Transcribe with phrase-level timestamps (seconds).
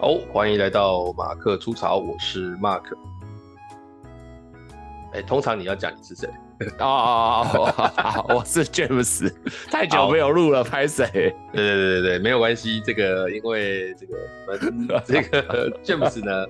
[0.00, 2.84] 好，欢迎来到马克出草，我是 Mark。
[5.12, 6.26] 哎，通常你要讲你是谁？
[6.78, 9.30] 哦哦哦， 我是 James，
[9.70, 11.06] 太久没有录了，拍谁？
[11.52, 12.80] 对对对对对，没有关系。
[12.80, 14.16] 这个因为这个
[14.46, 16.46] 我们这个 James 呢，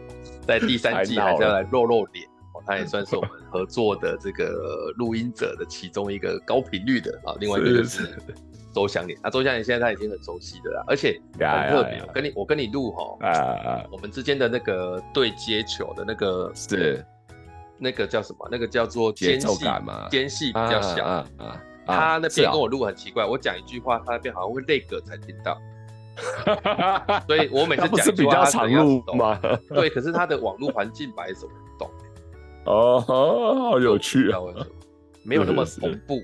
[0.47, 7.35] 在第三季还是要来露露脸哦，他也算是我们合作的这个录音者的其中一个高频率的啊。
[7.41, 8.17] 另外一个是。
[8.73, 12.01] 周祥年，那周祥年现在他已经很熟悉的啦，而且很特别。
[12.15, 17.05] 跟你我跟你录哈，啊我们之间的那个对接球的那个是
[17.79, 18.49] 那个叫什么？
[18.51, 21.27] 那个叫做间隙嘛，间隙比较小啊。
[21.87, 25.59] 他那边跟我录很奇怪，我讲一句话，他那边好像会累个才听到。
[27.27, 29.41] 所以我每次讲一句话，他常录吗？
[29.71, 31.91] 对，可是他的网络环境摆什么不懂。
[32.67, 34.39] 哦，好有趣啊，
[35.25, 36.21] 没有那么同步。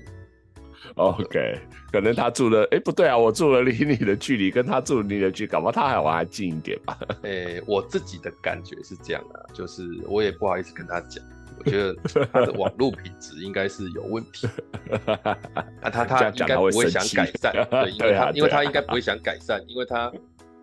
[0.95, 1.59] OK，
[1.91, 6.97] 可能他住的，哎、欸，不对啊，我住了离你的距离跟他住离你的距离，搞不好他还我还近一点吧？
[7.23, 11.23] 哎、欸，我自己的感觉是这样啊，就是我也不好意思跟他讲，
[11.57, 11.95] 我觉得
[12.31, 14.47] 他的网络品质应该是有问题。
[15.81, 20.11] 那他他应该不会想改善， 对，因为他因为他应该不会想改善，因为他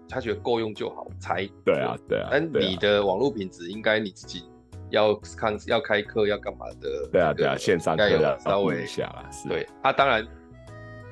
[0.08, 2.28] 他觉得够用就好，才对啊对啊。
[2.30, 4.44] 但你的网络品质应该你自己。
[4.90, 7.08] 要看要开课要干嘛的？
[7.10, 9.28] 对啊对啊，线上课要稍微一下啦。
[9.48, 10.24] 对，他当然，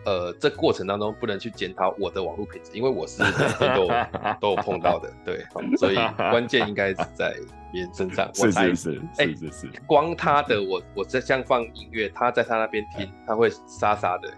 [0.04, 3.88] 呃，这过程当中不能去检讨我的网络品质，因为我是每天都
[4.40, 5.12] 都有碰到的。
[5.24, 5.44] 对，
[5.78, 7.34] 所以关键应该是在
[7.72, 8.28] 别人身上。
[8.34, 9.70] 是是是，哎是是。
[9.86, 14.28] 光他的我我在像放音乐，他在他那边听，他会沙沙的。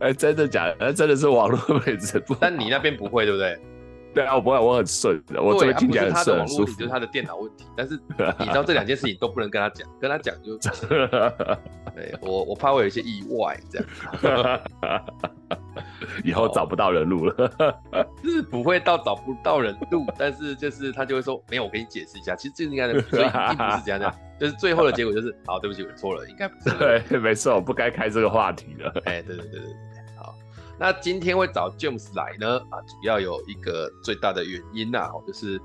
[0.00, 0.76] 哎，真的假的？
[0.86, 2.22] 哎真的是网络品质。
[2.40, 3.58] 但你那边不会，对不对？
[4.14, 6.72] 对啊，我不会，我很顺的，我这边听起来很顺，很舒服。
[6.74, 7.98] 就是他的电脑问题，但是
[8.38, 10.56] 你知道这两件事情都不能跟他讲，跟他讲就，
[11.94, 13.78] 对我我怕会有一些意外这
[14.28, 14.60] 样，
[16.24, 17.50] 以后找不到人录了，
[18.22, 29.70] 就是不会到找不到人录，但是就是他就会说没有，我给你解释一下，其实这应该的，所以并不是这样的， 就是最后的结果就是，好，对不起，我错了，应该不是，对，没错，我不该开这个话题了，哎，对对对对。
[30.82, 32.58] 那今天会找 James 来呢？
[32.68, 35.56] 啊，主要有一个最大的原因呐、啊，就是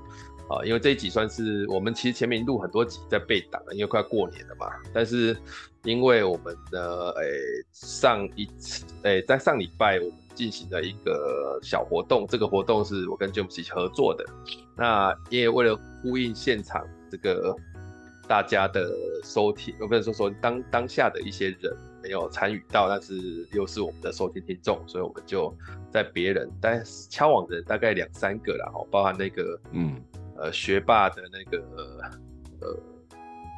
[0.48, 4.68] 啊，因为这一集算是我们其实前面录很多集在备档，因为快过年了嘛。
[4.94, 5.36] 但是
[5.82, 7.24] 因为我们的诶、
[7.72, 14.24] 上一次诶、在上礼拜我们进行了一个小活动，这个活动是我跟 James 一起合作的。
[14.76, 17.56] 那因为为了呼应现场这个
[18.28, 18.88] 大家的
[19.24, 21.76] 收听，我不能说说当当下的一些人。
[22.02, 25.52] 没有参与到，但是又是我们的收听听众，所以我们就
[25.90, 30.00] 在别人，但敲网的人大概两三个啦，包含那个，嗯，
[30.36, 31.64] 呃，学霸的那个，
[32.60, 32.76] 呃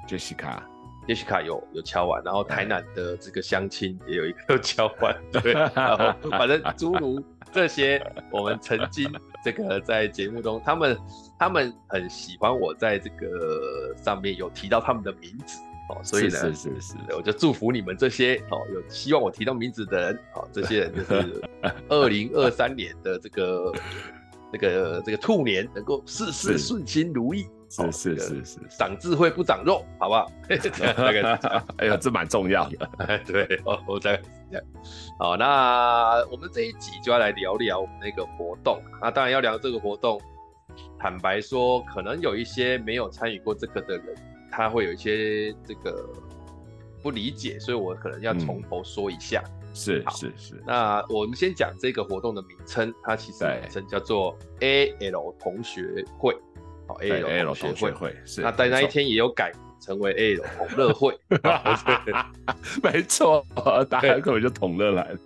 [0.08, 9.12] ，Jessica，Jessica 有有敲完，然后台南的这个相亲也有一个 敲完，对， 然后反正诸如这些，我们曾经
[9.44, 10.98] 这个在节目中，他们
[11.38, 15.60] 他们很喜欢我在这个上面有提到他们的名字。
[15.90, 21.42] 哦，所以呢，是是是，是，我就祝福你们这些哦，有希望我提到名字的人，哦，这些人就是
[21.88, 23.72] 二零二三年的这个
[24.52, 30.30] 这个这个兔年，能够事事顺心如意，是是是是，长智慧不长肉，好不好？
[30.48, 31.34] 这个，
[31.78, 34.16] 哎呀，这蛮重要的，哎，对，哦，我再
[34.50, 34.64] 这样，
[35.18, 40.20] 好，那我们这一集就要来聊聊我们那个活动，那当然要聊这个活动，
[40.98, 44.14] 坦白说，可能有一些没有参与过这个的人。
[44.50, 46.08] 他会有一些这个
[47.02, 49.42] 不理解，所以我可能要从头说一下。
[49.46, 50.62] 嗯、是是是。
[50.66, 56.36] 那我们先讲这个活动的名称，它其实名称叫做 AL 同学会。
[56.88, 57.92] 好，AL 同学会。
[57.92, 58.42] 会是。
[58.42, 61.16] 那在那一天也有改成为 AL 同乐会。
[62.82, 63.46] 没错，
[63.88, 65.18] 大家根本就同乐来了。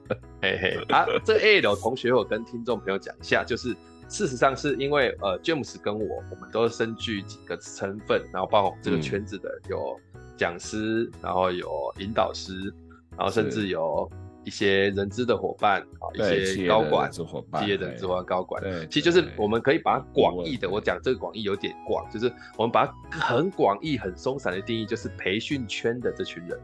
[0.43, 0.85] 嘿嘿。
[0.91, 3.75] 啊，这 AL 同学会我跟听众朋友讲一下，就是。
[4.09, 9.99] 事实上是因为呃，James 跟我，我们都身具几个身份，然后包括我们这个圈子的有
[10.37, 12.73] 讲师，然后有引导师，
[13.17, 14.11] 然后甚至有
[14.45, 26.61] 一些人资的伙伴啊，一些高管、企业的人资伙伴、高管，其实就是我们可以把它广义的，我讲这个广义有点广，就是我们把它很广义、很松散的定义，就是培训圈的这群人。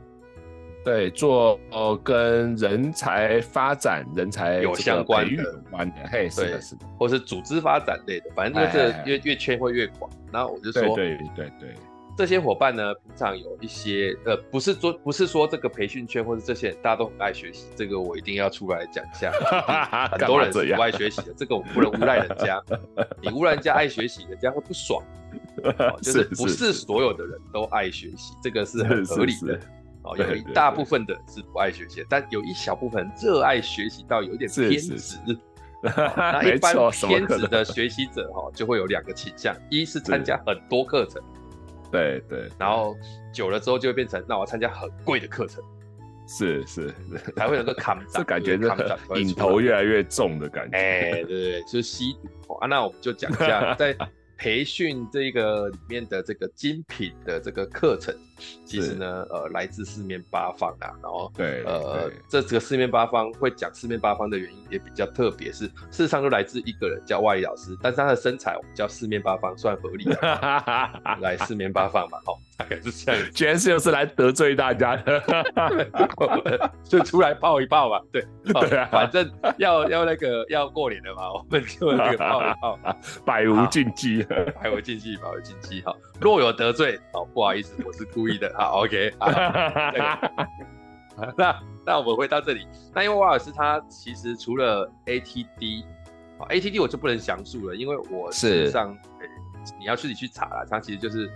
[0.84, 10.10] 对，做呃跟人才发展、人才有相关的，有关的，嘿，是的，是的，或是组织发展类的，反正这个越越圈会越广。
[10.32, 11.74] 然后我就说，对对对对，
[12.16, 19.30] 这些伙伴呢，平常有一些呃，不是说不是说这个培训圈或者这些人大家都很爱学习，这个我一定要出来讲一下。
[20.12, 22.62] 很多人是不爱学习的，这个我不能诬赖人家。
[23.20, 25.02] 你诬赖人家爱学习，人家会不爽。
[26.00, 29.60] 就是不是所有的人都爱学习，这个是很合理的。
[30.02, 35.18] 哦，有一大部分的是不爱学习，但有一小部分热爱学习到有点偏执，
[35.82, 41.22] 那 一般偏执的学习者哈，就会有两个倾向：一是参加很多课程，
[41.90, 42.96] 对对，然后
[43.32, 45.62] 久了之后就会变成，那我参加很贵的课程，
[46.26, 46.94] 是是，
[47.36, 50.76] 才会有个扛 这感觉是瘾头越来越重的感觉。
[50.76, 52.14] 哎，对对对，就是吸
[52.46, 52.66] 毒啊。
[52.66, 53.94] 那我们就讲一下 在。
[54.42, 58.16] 培训这个里面的这个精品的这个课程，
[58.64, 60.90] 其实呢，呃，来自四面八方啊。
[61.02, 70.16] 然后，对，呃，这这个四面八方会讲四面八方的原因也比较特别，是事实上都来自一个人叫外语老师，但是他的身材我们叫四面八方算合理的，
[71.20, 73.32] 来四面八方嘛，好，大概是这样。
[73.32, 82.78] 居然是又是来得罪大家的，就出来泡一泡嘛，对，对啊，反正要要那个要过年了嘛，我们就那个泡一泡，
[83.24, 84.26] 百无禁忌。
[84.60, 85.80] 百无禁忌，百无禁忌。
[85.82, 88.52] 哈，若有得罪，哦，不好意思，我是故意的。
[88.56, 89.12] 好，OK。
[89.18, 89.30] 好
[91.36, 91.54] 那
[91.84, 92.66] 那我们回到这里。
[92.94, 95.84] 那因为瓦尔斯他其实除了 ATD，
[96.38, 98.96] 啊，ATD 我就不能详述了，因为我事实上，
[99.78, 100.66] 你要自己去查了。
[100.70, 101.30] 他其实就是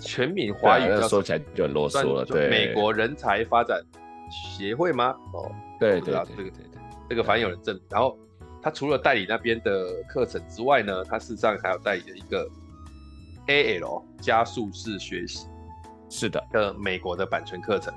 [0.00, 2.24] 全民华语叫，说起来就很啰嗦了。
[2.24, 3.80] 对，美国人才发展
[4.30, 5.14] 协会吗？
[5.32, 5.50] 哦，
[5.80, 6.64] 对对对，这个对对，
[7.10, 8.18] 这个反正有人证明，然后。
[8.62, 12.44] 他除了代理那边的课程之外呢，他事实上还有代理的一个
[13.46, 15.46] AL 加速式学习，
[16.08, 17.92] 是的，的美国的版权课程，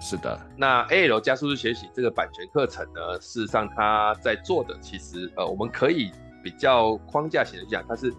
[0.00, 0.40] 是的。
[0.56, 6.10] 那 AL 加速式学习这个版权课程呢，事实上它在做的其实呃，我们可以
[6.42, 8.12] 比较框架型的讲，它是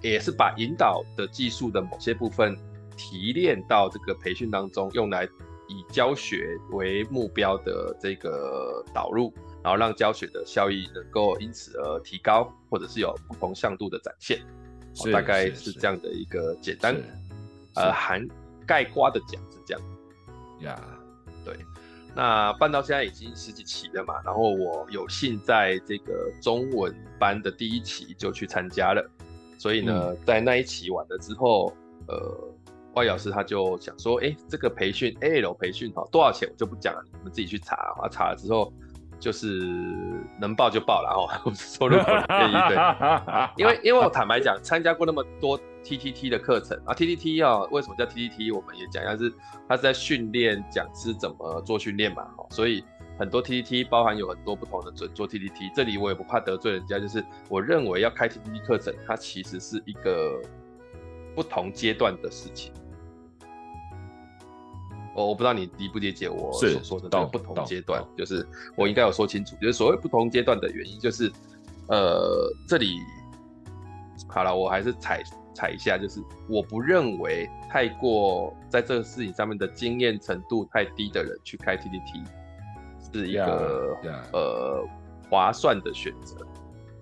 [0.00, 2.56] 也是把引导的技术的某些部分
[2.96, 5.24] 提炼到这个培训当中，用来
[5.68, 9.32] 以教学为目标的这个导入。
[9.62, 14.38] 然后让教学的效益能够因此而提高，或者是有不同向度的展现，
[14.94, 16.94] 是大概是这样的一个简单，
[17.76, 18.26] 呃，含
[18.66, 19.82] 盖瓜的奖是这样。
[20.60, 20.80] 呀
[21.26, 21.44] ，Yeah.
[21.44, 21.56] 对，
[22.14, 29.06] 那办到现在已经十几期了嘛，然后我有幸在这个中文班的第一期就去参加了，
[29.58, 31.72] 所以呢，嗯、在那一期完了之后，
[32.08, 32.16] 呃，
[32.94, 38.72] 外老师他就想说，哎，这个培训 AL 培训哈，多少钱我就不讲了，你们自己去查啊，查了之后。
[39.18, 39.48] 就是
[40.38, 42.76] 能报就报了哦， 我是说如果愿意对，
[43.56, 48.52] 因为因为我坦白讲，参加过那么多 TTT 的课程啊，TTT 啊，为什么叫 TTT？
[48.52, 49.32] 我们也讲一下，是
[49.68, 52.82] 它是在训练讲师怎么做训练嘛，所以
[53.16, 60.42] 很多 TTT 包含有很多不同的准做 TTT，这里我也不怕得罪人家，就是我认为要开 TTT 课程，它其实是一个
[61.36, 62.72] 不同阶段的事情。
[65.14, 68.46] 我我不知道你理不理解我所说的这个不同阶段，就是
[68.76, 71.32] 我应该有说清楚，就是所谓不同阶段的原因，就是
[71.88, 72.98] 呃这里
[74.28, 75.22] 好了，我还是踩
[75.56, 82.26] 踩一下，就是我不认为太过在这个事情上面的经验程度太低的人去开 TTT
[83.12, 84.30] 是一个 yeah, yeah.
[84.32, 84.86] 呃
[85.30, 86.36] 划算的选择，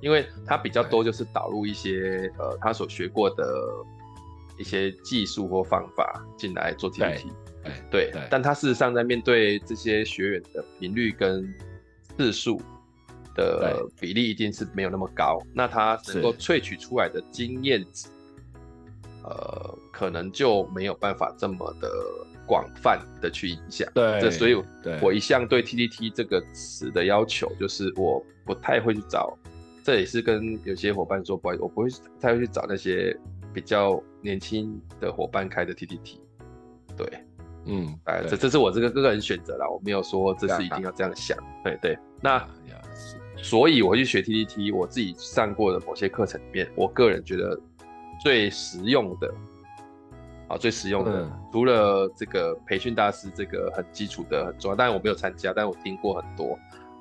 [0.00, 3.44] 因为他比较多就是导入一些呃他所学过的
[4.56, 7.26] 一些技术或方法进来做 TTT。
[7.90, 11.52] 对，对，但他事实上在面对这些学员的频率跟
[12.16, 12.60] 次数
[13.34, 18.10] 的比例一定是没有那么高，那他能够萃取出来的经验值，是
[19.24, 21.90] 呃，可能就没有办法这么的
[22.46, 23.88] 广泛的去影响。
[23.94, 24.54] 对，这所以
[25.02, 29.36] 我一向对 TTT 这个词的要求就是我不太会去找，
[29.82, 31.88] 这也是跟有些伙伴说不好意思，我不会
[32.20, 33.18] 太会去找那些
[33.52, 36.18] 比较年轻的伙伴开的 TTT。
[36.96, 37.06] 对。
[37.66, 41.34] 嗯，哎，这这是我这个个人选择啦，我没有说这是一定要这样想。
[41.64, 42.46] 对对，那
[43.38, 47.58] 所以我去学 TTT，我自己上过的某些课程里面，我个人觉得
[48.24, 49.32] 最实用的，
[50.48, 56.58] 啊，最实用的，嗯、除了这个培训大师这个很基础的很重要，当然我没有参加，但我听过很多。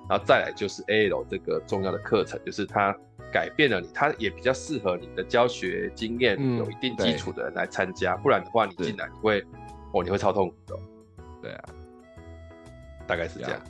[0.10, 2.94] 然后再来就是 AL 这个重要的课程，就是它
[3.32, 9.42] 改变了你，它也比较适合你的教学经验、嗯、有一定基础的人来参加，不然的话你进来你会。
[9.94, 10.76] 哦，你会超痛苦的。
[11.40, 11.64] 对啊，
[13.06, 13.62] 大概是这样。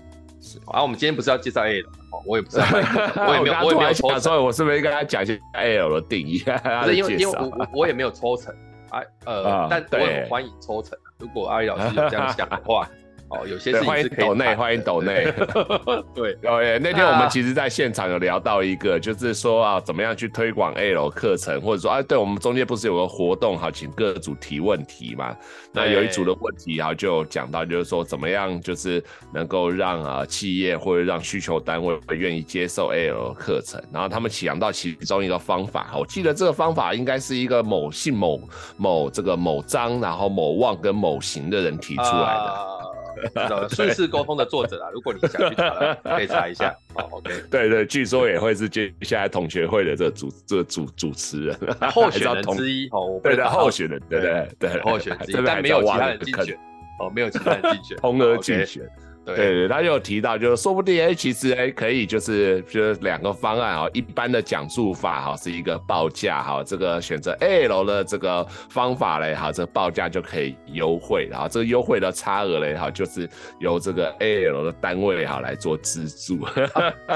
[0.44, 2.66] 是啊，我们今天不是要介绍 A 的哦，我也不知道，
[3.28, 6.40] 我也没有， 我也没有抽成，所以我是不是应该讲一下 AL 的定义？
[6.84, 8.54] 不是因为因为我我也没有抽成
[8.92, 10.98] 啊，呃，但我很欢迎抽成。
[11.18, 12.88] 如果阿宇老师有这样 想的话。
[13.34, 15.26] 哦，有些事情是可以抖内，欢迎抖内。
[16.14, 25.36] 对，哦耶，那天我们其实在现场有聊到一个，就是说啊，怎么样去推广 AL 课程，或者说啊，对我们中间不是有个活动，好，请各组提问题嘛？
[25.72, 38.40] 那有一组的问题，然后就讲到，就是说怎么样，就是能够让啊企业或者让需求单位愿意接受 AL 课程，然后他们想到其中一个方法，我记得这个方法应该是一个某姓某
[38.78, 42.83] 某这个某张，然后某望跟某行的人提出来的。
[43.70, 46.76] 顺势沟通的作者啊，如果你想去查，可以查一下。
[46.96, 51.58] 哦，OK，对对，据说也会是接下来同学会的这个主这个主主持人，
[51.92, 56.56] 候选人之一哦，对的，候选人，对对对，候选之一，但没有其他人竞选，
[57.00, 58.84] 哦，没有其他人竞选， 同额竞选。
[59.26, 76.46] 对对，他就有提到，就是说不定哎，其实哎，可以就是就是两个方案啊，一般的讲述法哈是一个报价哈，这个选择 al 的这个方法嘞哈，这个报价就可以优惠，然后这个优惠的差额嘞哈，就是由这个 al 的单位哈来做资助，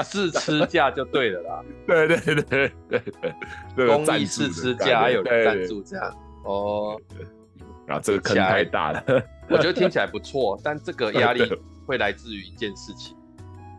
[0.02, 1.62] 试吃价就对了啦。
[1.86, 2.72] 对对对对
[3.76, 6.98] 对，公益试吃价还有赞助这样哦。
[7.86, 9.04] 然后这个坑太大了，
[9.50, 11.42] 我觉得听起来不错，但这个压力。
[11.88, 13.16] 会来自于一件事情，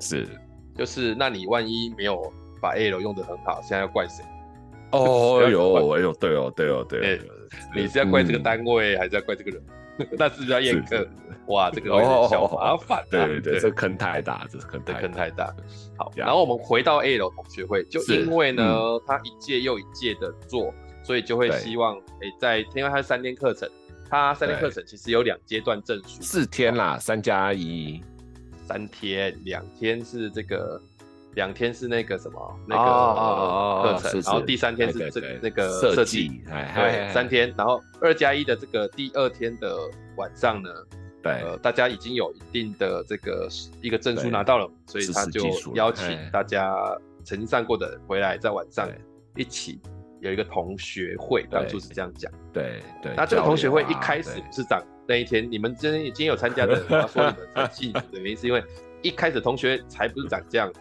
[0.01, 0.27] 是，
[0.75, 2.19] 就是那你万一没有
[2.59, 4.23] 把 A 楼用的很好，现在要怪谁？
[4.91, 7.21] 哦， 哎呦，哎呦，对哦，对哦，对哦，
[7.75, 9.63] 你是要怪这个单位，还是要怪这个人？
[10.17, 11.07] 那是不是要验课？
[11.47, 11.89] 哇，这个
[12.29, 13.03] 小麻烦。
[13.11, 15.53] 对对对，这坑太大，这坑坑太大。
[15.97, 18.63] 好，然后我们回到 A 楼同学会，就因为呢，
[19.05, 20.73] 他一届又一届的做，
[21.03, 23.69] 所以就会希望，哎，在因为他是三天课程。
[24.09, 28.01] 他三天课程其实有两阶段证书，四天啦，三加一，
[28.65, 30.81] 三天，两天是这个，
[31.35, 39.77] 两天是那个什么那个课程，然后第三天是这那个设计，对，三天，然后二加一的这个第二天的
[40.15, 40.69] 晚上呢，
[41.21, 43.47] 对，呃，大家已经有一定的这个
[43.81, 46.75] 一个证书拿到了，所以他就邀请大家
[47.23, 48.89] 曾经上过的人回来，在晚上
[49.35, 49.79] 一起。
[50.21, 52.31] 有一个同学会，当初是这样讲。
[52.53, 53.13] 对对。
[53.15, 58.63] 那这个同学会一开始不是长那一天，你们今天已经有参加的人，他说你们很幸福的原因是因为
[59.01, 60.71] 一开始同学才不是长这样。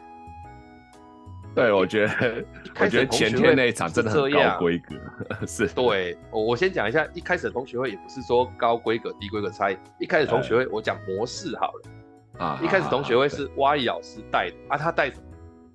[1.55, 2.45] 对，我觉得，
[2.79, 4.95] 我觉得前天那一场真的很高规格。
[5.47, 5.67] 是。
[5.69, 12.45] 对，我我先讲一下，一开始的同学会也不是说高规格低规格差异，一开始同学会我讲模式好了。
[12.45, 12.61] 啊。
[12.63, 15.23] 一开始同学会是蛙老师带的，啊，他带什么？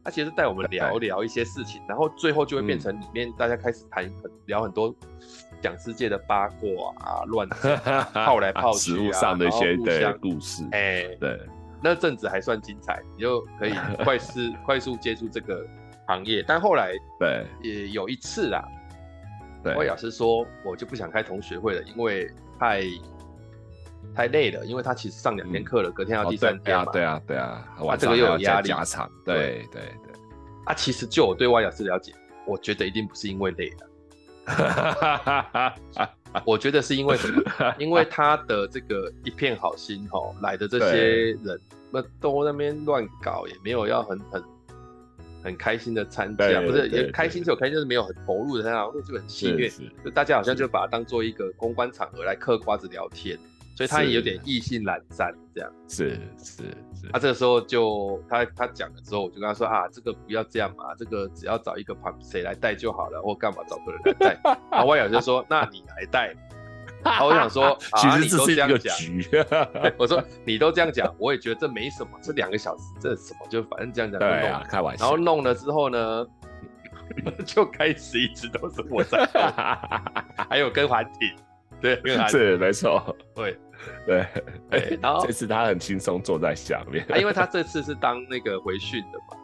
[0.04, 4.94] 他其实是带我们聊聊一些事情，然后最后就会变成里面大家开始谈很聊很多
[5.62, 7.48] 讲世界的八卦啊、乱
[8.14, 10.64] 泡来泡去啊，实务上的一些对故事。
[10.72, 11.40] 哎，对，
[11.82, 15.66] 那阵子还算精彩，你就可以 快速快速接触这个
[16.08, 16.44] 行业。
[16.46, 18.62] 但后来对也有一次啦，
[19.64, 22.30] 我老师说我就不想开同学会了，因为
[22.60, 22.84] 太。
[24.16, 26.92] 太累了，因为他其实上两天课了，隔天要第三天嘛。
[26.92, 29.10] 对啊，对啊，他这个又有压力加长。
[29.26, 30.14] 对对对。
[30.66, 32.14] 啊，其实就我对外老师了解，
[32.46, 33.90] 我觉得一定不是因为累了。
[36.46, 37.42] 我觉得是因为什么？
[37.80, 41.60] 因为他的这个一片好心哦，来的这些人，
[41.92, 44.44] 那都那边乱搞，也没有要很很
[45.44, 49.72] 很开心的参加，不是也开心是有开心，就是没有很投入的那样，就很戏谑，
[50.04, 53.38] 就大家好像就把它当做一个公关场合来嗑瓜子聊天。
[53.76, 56.64] 所以他也有点意兴阑珊，这样是是
[56.94, 57.08] 是。
[57.12, 64.40] 他这个时候就他他讲了之后，我就跟他说啊，这个不要这样嘛，这个只要找一个旁谁来带就好了，或干嘛找个人来带。
[64.72, 66.34] 然后我友就说，那你来带。
[67.04, 69.28] 然后我想说， 其实这是一个局。
[69.98, 74.20] 我说你都这样讲，我也觉得这没什么，这两个小时这什么，就反正这样讲。
[74.20, 75.04] 对啊，开玩笑。
[75.04, 76.26] 然后弄了之后呢，
[77.46, 79.28] 就开始一直都是我在，
[80.50, 81.36] 还有跟环庭。
[81.84, 83.16] 对，是 没错。
[83.36, 83.58] 对，
[84.08, 84.26] 对，
[84.70, 85.00] 对。
[85.02, 89.38] 然后这次他很轻松坐在下面，因为他这次是当那个回训的嘛。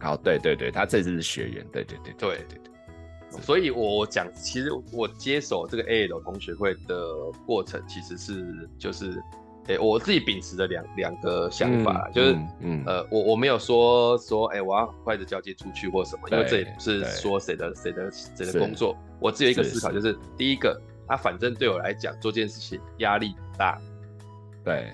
[0.00, 1.66] 好， 对对对，他这次是学员。
[1.70, 3.42] 对对对对对对。
[3.42, 7.04] 所以我讲，其实我接手这个 AL 同学会的
[7.46, 9.22] 过程，其实是就是，
[9.68, 20.80] 哎，我自己秉持的两两个想法，就是，嗯，呃，我我没有说说，哎，我要很快的交接出去或什么，因为这也不是说谁的谁的谁的工作，我只有一个思考，就是第一个。
[21.08, 23.80] 他反正对我来讲做件事情压力不大，
[24.64, 24.92] 对，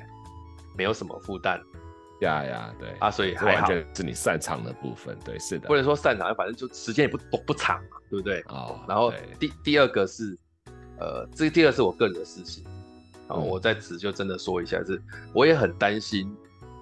[0.77, 1.61] 没有什么负担，
[2.21, 8.41] 呀呀，对啊，所以还好是你擅长的部分，对，是的，不能说擅长，反正就时间也不不不长嘛，对不对？
[8.49, 10.37] 哦，然后第第二个是，
[10.99, 12.65] 呃，这第二个是我个人的事情，
[13.29, 15.01] 然后我在此就真的说一下，是
[15.33, 16.35] 我也很担心。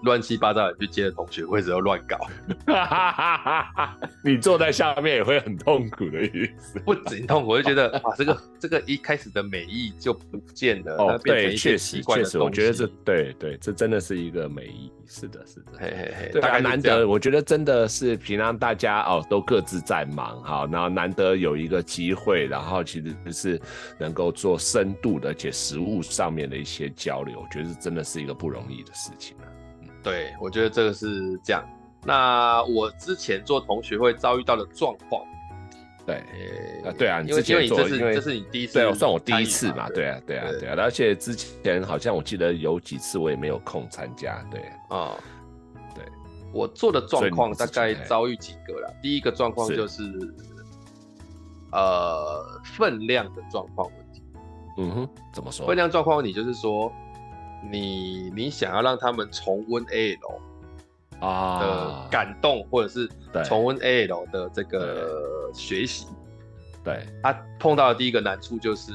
[0.03, 2.19] 乱七八糟的去接的同学会只要乱搞，
[4.23, 6.79] 你坐在下面也会很痛苦的意思。
[6.85, 10.97] 不仅痛苦，我就觉得啊，这个这个一开始的美意就不见了。
[10.97, 14.93] 哦，对，确实确实，我觉得这对对，这真的是一个美意。
[15.09, 23.61] 是的，是的，嘿嘿嘿，对啊，难得，我觉得真的是平常大家哦都各自在忙哈，然后难得有一个机会，然后其实就是
[23.99, 29.37] 能够做深度的且实物上面的一些交流，我觉得这真的是一个不容易的事情。
[30.07, 31.65] 对，我觉得这个是这样。
[32.05, 35.21] 那我之前做同学会遭遇到的状况，
[36.07, 36.23] 对，
[36.85, 45.17] 啊，对啊，你之前做，因为这是你第一次，对，算我第一次嘛，对啊，对啊，对啊，而且之前好像我记得有几次我也没有空参加，对，啊，
[45.93, 46.05] 对，
[46.53, 50.05] 我做的状况大概遭遇几个了，第一个状况就是，
[51.73, 54.23] 呃，分量的状况问题，
[54.79, 55.67] 嗯哼，怎么说？
[55.67, 56.93] 分量状况问题就是说，
[57.71, 60.41] 你你想要让他们重温 AL。
[61.19, 63.09] 啊的感动，或者是
[63.43, 66.07] 重温 AL 的这个学习，
[66.85, 68.93] 对，他碰到的第一个难处就是，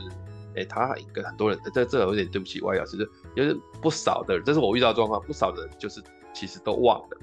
[0.50, 6.00] 哎、欸，他跟很多人，这这有点对不起外表，其实就是不少的人，这是我遇到状况，不少的人就是
[6.32, 7.18] 其实都忘了。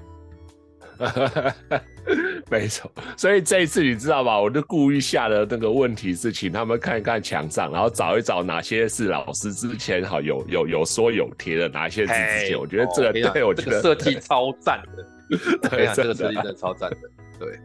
[2.49, 4.39] 没错，所以这一次你知道吧？
[4.39, 16.97] 我就故意下的那个问题是，请他们看一看墙上，然后找一找哪些是老师之前好有有有说有贴的，哪些是之前，我觉得这个对我觉得 设计超赞的，对，这个设计真的超赞的，
[17.37, 17.59] 对，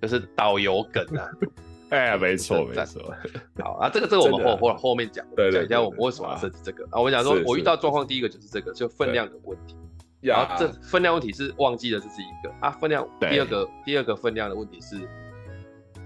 [0.00, 1.28] 就是导游梗啊，
[1.90, 3.14] 哎，没错没错，
[3.62, 7.00] 好啊，这个这个我们后后后面讲，讲一下我们为什么要设计这个啊？
[7.00, 9.76] 我讲说我遇到状况第一个就是这个，就分量的问题。
[10.24, 15.06] 然后这分量问题是忘记了，这是一个啊，分量第二个第二个分量的问题是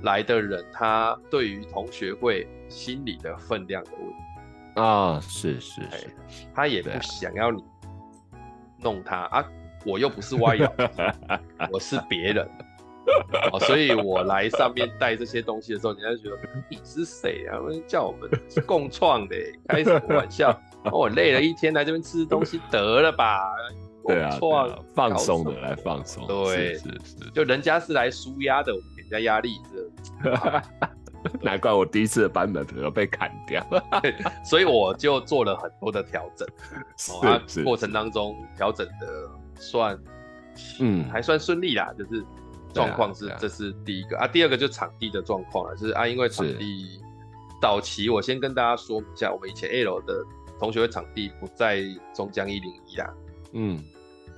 [0.03, 6.11] 来的人他对于同学会心理的分量的问题啊，是是是，
[6.55, 7.63] 他也不想要你
[8.81, 9.45] 弄他啊，
[9.87, 10.73] 我又不是歪咬，
[11.73, 12.49] 我是别人，
[13.61, 17.59] 所以我来上面带这些东西的时候，人家就觉得你是谁啊？
[17.87, 18.31] 叫我们
[18.67, 19.37] 共创的，
[19.69, 20.57] 开什么玩笑？
[20.93, 23.41] 我累了一天来这边吃东西得了吧？
[24.07, 24.39] 对啊，
[24.95, 29.59] 放松的来放松，对，是是，就人家是来舒压的，我们给人家压力
[30.25, 30.63] 的，
[31.43, 33.63] 难怪我第一次的版本可能被砍掉，
[34.45, 36.49] 所以我就做了很多的调整，
[37.29, 39.99] 啊，过程当中调整的算，
[40.81, 42.25] 嗯，还算顺利啦，就是
[42.73, 44.17] 状况是这是第一个。
[44.17, 47.01] 啊，第二个就场地的状况了，就是啊，因为场地
[47.61, 50.25] 早期我先跟大家说一下，我们以前 A 楼的
[50.59, 51.83] 同学会场地不在
[52.15, 53.15] 中江一零一啦，
[53.53, 53.85] 嗯。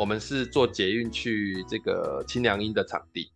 [0.00, 3.30] 我们是坐捷运去这个清凉音的场地。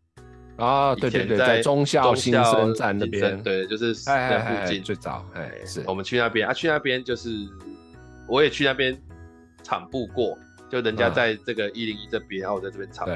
[0.56, 4.82] 啊，对对对，在中校新生站那边，对，就是在附近。
[4.82, 5.82] 最早，哎，是。
[5.86, 7.28] 我们去那边啊，去那边就是
[8.26, 8.96] 我也去那边
[9.62, 10.38] 场布过，
[10.70, 13.12] 就人家在这个一零一这边，然后我在这边场布，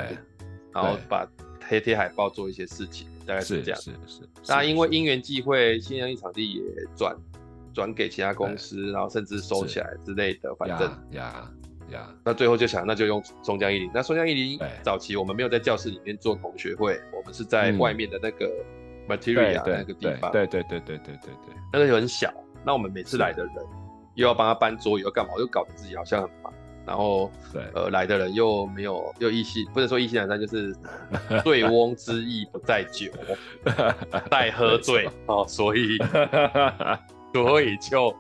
[0.75, 1.27] 然后把
[1.67, 4.21] 贴贴海报做一些事情，大概是这样，是是。
[4.47, 6.63] 那因为因缘际会，清凉音场地也
[6.95, 7.17] 转
[7.73, 11.51] 转给其他公司，然后甚至收起来之类的，反正呀。
[12.25, 13.91] 那最后就想，那就用松江一零。
[13.95, 18.51] 那松江一零早期我们没有在教室里面做同学会，我们是在外面的那个
[19.09, 20.31] material 那个地方。
[20.33, 22.33] 对对对对对对对，那个就很小。
[22.65, 23.55] 那我们每次来的人
[24.15, 26.53] 又要帮他搬桌椅，又干嘛，又搞得自己好像很忙。
[26.87, 27.31] 然后
[27.75, 30.75] 呃来的人又没有又意气，不能说意气馁馁，就是
[31.45, 33.11] 醉翁之意不在酒，
[34.31, 35.99] 待喝醉哦，所以
[37.33, 38.15] 所以就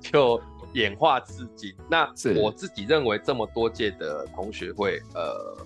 [0.00, 0.40] 就。
[0.74, 2.08] 演化至今，那
[2.40, 5.56] 我自己认为这么多届的同学会，呃，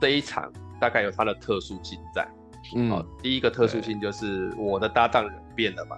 [0.00, 0.50] 这一场
[0.80, 2.26] 大概有它的特殊性在。
[2.74, 5.96] 嗯，哦，第一个特殊性就是我的搭档人变了嘛。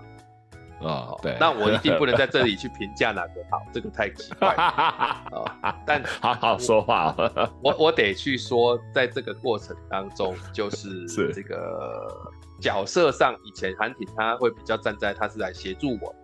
[0.80, 1.36] 啊、哦，对。
[1.38, 5.24] 那我一定不能在这里去评价哪个好， 这个太奇怪了。
[5.32, 5.44] 哦、
[5.86, 7.14] 但好好说话，
[7.62, 16.14] 我我得去说，在这个过程当中， 就是这个角色上，以前韩挺他会比较站在他是来协助我。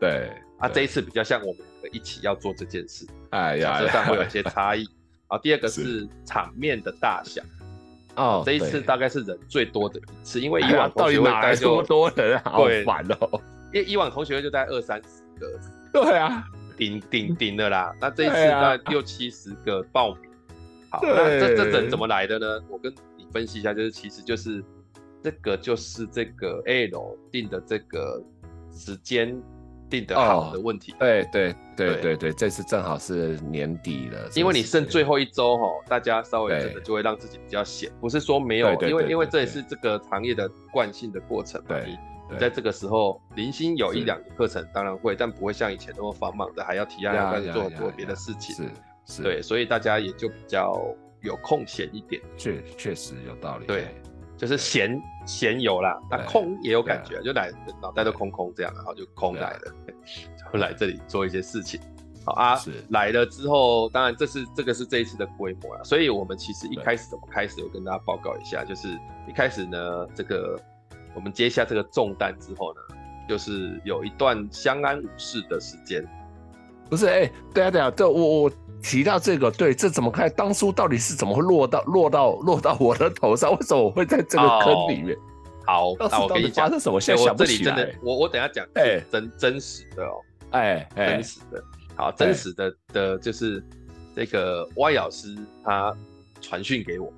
[0.00, 0.32] 对。
[0.58, 4.86] 啊，这一次比较像我们两个一起要做这件事，哎呀，角色上会有一些差异。
[5.28, 6.06] 啊，第二个是。
[6.24, 7.42] 场面的大小，
[8.14, 13.40] 哦，这一次大概是人最多的一次，因为以往同学会大概就多人，好烦哦。
[13.72, 15.60] 因为以往同学会就在二三十个，
[15.92, 16.44] 对啊，
[16.76, 17.92] 顶顶顶的啦。
[18.00, 20.30] 那这一次那六七十个报名，
[20.90, 22.60] 好，那这这人怎么来的呢？
[22.68, 24.62] 我跟你分析一下，就是其实就是
[25.22, 28.22] 这个就是这个 L 定的这个
[28.72, 29.36] 时间。
[29.88, 31.96] 定的好的问题，哦、对对对。
[32.02, 41.98] 对对，这次正好是年底了，因为你剩最后一周哈，大家稍微真的就会让自己比较闲，不是说没有，因为因为这也是这个行业的惯性的过程嘛，对，你
[42.30, 48.62] 你在这个时候零星有一两个课程当然会，但不会像以前那么繁忙的还要提案要开始做很多别的事情，是
[49.06, 50.80] 是，对，所以大家也就比较
[51.20, 53.86] 有空闲一点，确确实有道理，对。
[54.36, 59.74] 就是闲闲游啦，那空也有感觉，就来脑袋都空空这样，然后就空来了，
[60.52, 61.80] 就来这里做一些事情。
[62.24, 62.58] 好啊，
[62.90, 68.88] 来了之后，当然这是这个是这一次的规模啦，所以我们其实一开始怎么开始，我跟大家报告一下，就是
[69.28, 70.60] 一开始呢，这个
[71.14, 72.80] 我们接下这个重担之后呢，
[73.28, 76.06] 就是有一段相安无事的时间。
[76.90, 78.52] 不是，哎、欸，对啊，对啊，这，我我。
[78.82, 80.30] 提到这个，对，这怎么看？
[80.36, 83.50] 当初到底是怎么会落到落到落到我的头上？
[83.50, 85.16] 为什么我会在这个坑里面？
[85.66, 87.00] 哦、好，那我跟你讲，是什么？
[87.00, 87.72] 现在想不起来。
[87.72, 91.64] 我这里真的，我我等下讲，哎，真真实的哦，哎，真实的，
[91.96, 93.60] 好，真实的的，就是
[94.14, 95.34] 这个 Y 老师
[95.64, 95.92] 他
[96.40, 97.12] 传讯给我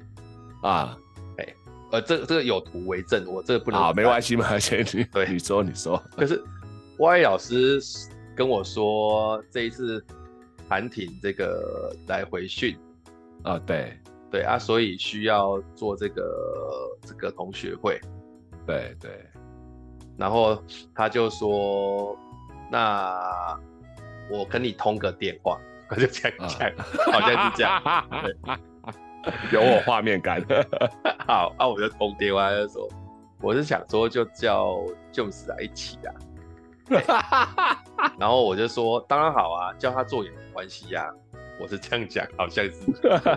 [0.62, 0.96] 啊，
[1.36, 1.46] 哎，
[1.92, 6.42] 呃，这这个有图为证，我这个不能，好，没关系嘛，先你对你说你说，可是
[6.98, 7.78] Y 老师
[8.34, 10.02] 跟我说这一次
[10.68, 12.78] 韩挺这个来回训
[13.42, 13.98] 啊，对。
[14.30, 17.98] 对啊，所以需要做这个这个同学会，
[18.66, 19.24] 对对，
[20.18, 20.62] 然后
[20.94, 22.14] 他就说，
[22.70, 23.58] 那
[24.30, 27.82] 我跟你通个电话，我就这样讲，啊、好像是这样，
[29.50, 30.44] 对有我画面感。
[31.26, 32.86] 好，那、啊、我就通电话就说，
[33.40, 34.76] 我是想说就叫
[35.10, 36.12] James 来一起啊，
[38.18, 41.10] 然后我就说，当然好啊，叫他做也没关系呀、啊。
[41.60, 42.72] 我是这样讲，好像是，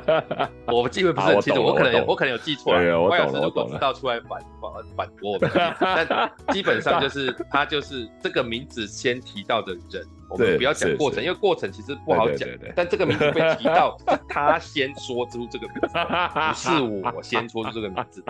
[0.72, 3.02] 我记得不是很清楚，我可能我可能有记错了。
[3.02, 3.74] 我懂了，我懂了。
[3.74, 12.48] 知道出来反反反驳我们，但基本上就是 他就是这个名字先提到的人，我们不要讲过程，因为过程其实不好讲。
[12.76, 13.98] 但这个名字被提到，
[14.30, 18.24] 他先说出这个名字，不是我先说出这个名字。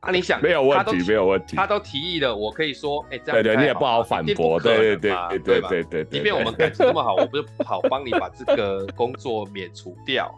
[0.00, 1.56] 啊，你想，没有问题，没有问题。
[1.56, 6.04] 他都提议了，我可以说，哎，这样对对，你也不好反驳，对对对对对对。
[6.06, 10.28] 即便我们感情这么好，我不是不好帮你把这个工作免除掉。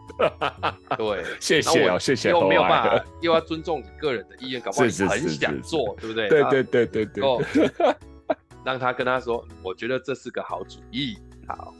[0.95, 2.29] 对，谢谢哦，谢谢。
[2.29, 6.29] 又没有办 法，又要尊重你个人的意愿，搞不好你很想做，对不对？
[6.29, 7.95] 对对对对对。
[8.63, 11.17] 让他跟他说，我觉得这是个好主意。
[11.47, 11.73] 好，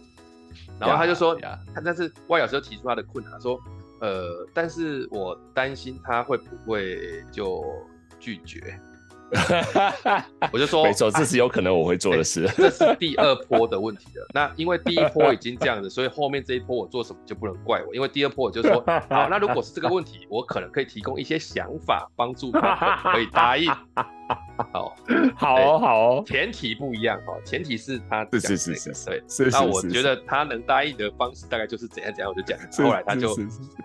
[0.80, 1.36] 然后他就说，
[1.74, 3.60] 他但是外老师提出他的困难，说。
[4.02, 7.62] 呃，但是我担心他会不会就
[8.18, 8.80] 拒绝，
[10.54, 12.50] 我就说，没错，这是有可能我会做的事。
[12.56, 14.26] 这是第二波的问题了。
[14.34, 17.94] 那因为第一波已经这样子，所以后面这一波我做什么就不能怪我。
[17.94, 23.70] 因为第二波我就说， 好，那如果是这个问题，我可能可以提供一些想法，帮助他可以答应。
[24.72, 24.96] 好，
[25.36, 32.58] 好哦，好哦，前提不一样哦，前提是他是是是是对，那我觉得他能答应的方式大概就是怎样怎样，我就讲。
[32.86, 33.36] 后来他就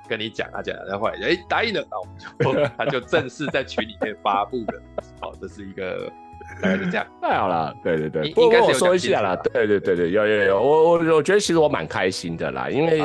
[0.08, 2.06] 跟你讲，他讲，然后后来哎答应了，然后
[2.44, 4.82] 我们就他就正式在群里面发布了。
[5.20, 6.12] 好，这是一个
[6.60, 7.06] 大概是这样。
[7.22, 9.34] 太好了，对对对，应该是我说一下啦。
[9.36, 12.98] 对对对对，有有有，我我我觉得其实我蛮开心的啦，因为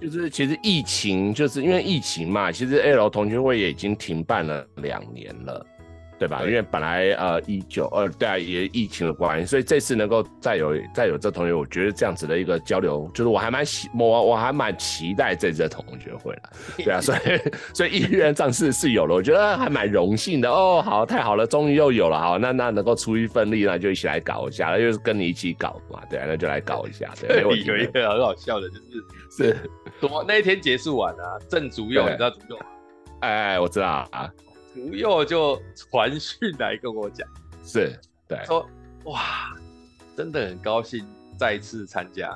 [0.00, 5.66] 就是其实疫情就是因为疫情嘛，其实 AL 同学会也已经停办了两年了。
[6.18, 6.42] 对吧？
[6.44, 16.42] 因为本来呃一九二对啊，也疫情的关系，所以这次能够再有再有这同学，我觉得这样子的一个交流，就是我还蛮喜我我还蛮期待这次同学会了。
[16.84, 17.18] 对啊，所以
[17.74, 20.82] 所以意愿上是是有了，我觉得还蛮荣幸的哦。
[20.84, 22.18] 好，太好了，终于又有了。
[22.18, 26.00] 好，那那能够出一份力，那就一起来搞一下，那就是跟你一起搞嘛。
[26.08, 27.12] 对啊，那就来搞一下。
[27.20, 32.66] 对， 有一个很好笑的，就是是多那一天结束完啊，郑竹佑，你知道竹佑吗？
[33.20, 34.30] 哎哎，我知道啊。
[34.74, 37.28] 竹佑就传讯来跟我讲，
[37.62, 38.68] 是对，说
[39.04, 39.54] 哇，
[40.16, 41.06] 真的很高兴
[41.38, 42.30] 再次参加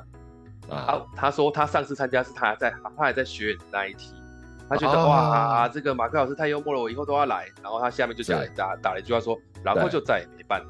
[0.69, 0.87] 啊。
[0.87, 4.13] 他他说他上次参加是他在他还在学那一题，
[4.69, 7.45] 他觉得、哦、哇，这个马克老师太幽默了，我以后都要来。
[7.61, 10.65] 然后他下面就讲打打了一句话说，然后就再也没办，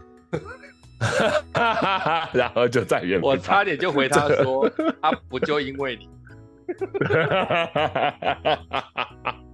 [2.33, 3.29] 然后就再也没办。
[3.29, 4.67] 我差点就回他说，
[5.01, 6.09] 啊，不就因为你。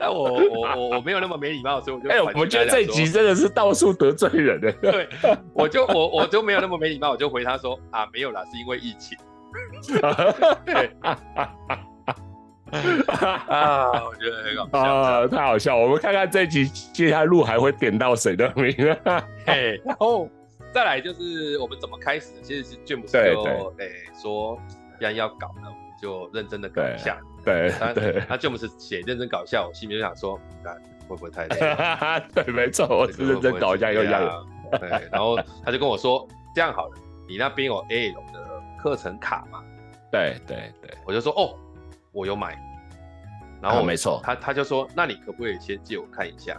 [0.00, 4.72] 但我我我我没有那么没礼貌，所以我就哎、欸，我觉得这一集真的是到处得罪人的。
[4.72, 5.06] 对，
[5.52, 9.18] 我就我我就没有那么没礼貌，我就回他说啊，没有啦，是因为疫情。
[10.64, 10.90] 对
[13.46, 15.76] 啊，我觉得很好笑啊，太好笑。
[15.76, 18.74] 我们看看这一集接下来路还会点到谁的名？
[19.44, 20.26] 嘿，然后
[20.72, 22.28] 再来就是我们怎么开始？
[22.42, 23.86] 其实是詹姆斯就哎
[24.22, 24.58] 说
[24.98, 27.18] 既然要搞呢，我们就认真的搞一下。
[27.44, 30.72] 对，对，他就不是写认真搞笑，我心里就想说，那
[31.08, 31.58] 会不会太累？
[32.34, 34.46] 对，没错，我是认真搞一下又一样。
[34.72, 36.94] 对，然后他就跟我说，这样好了，
[37.28, 38.40] 你那边有 A 龙的
[38.82, 39.62] 课程卡吗？
[40.12, 41.56] 对对对，我就说哦，
[42.12, 42.58] 我有买。
[43.62, 46.58] 然后没错，他他就说，那你可不可以先借我看一下？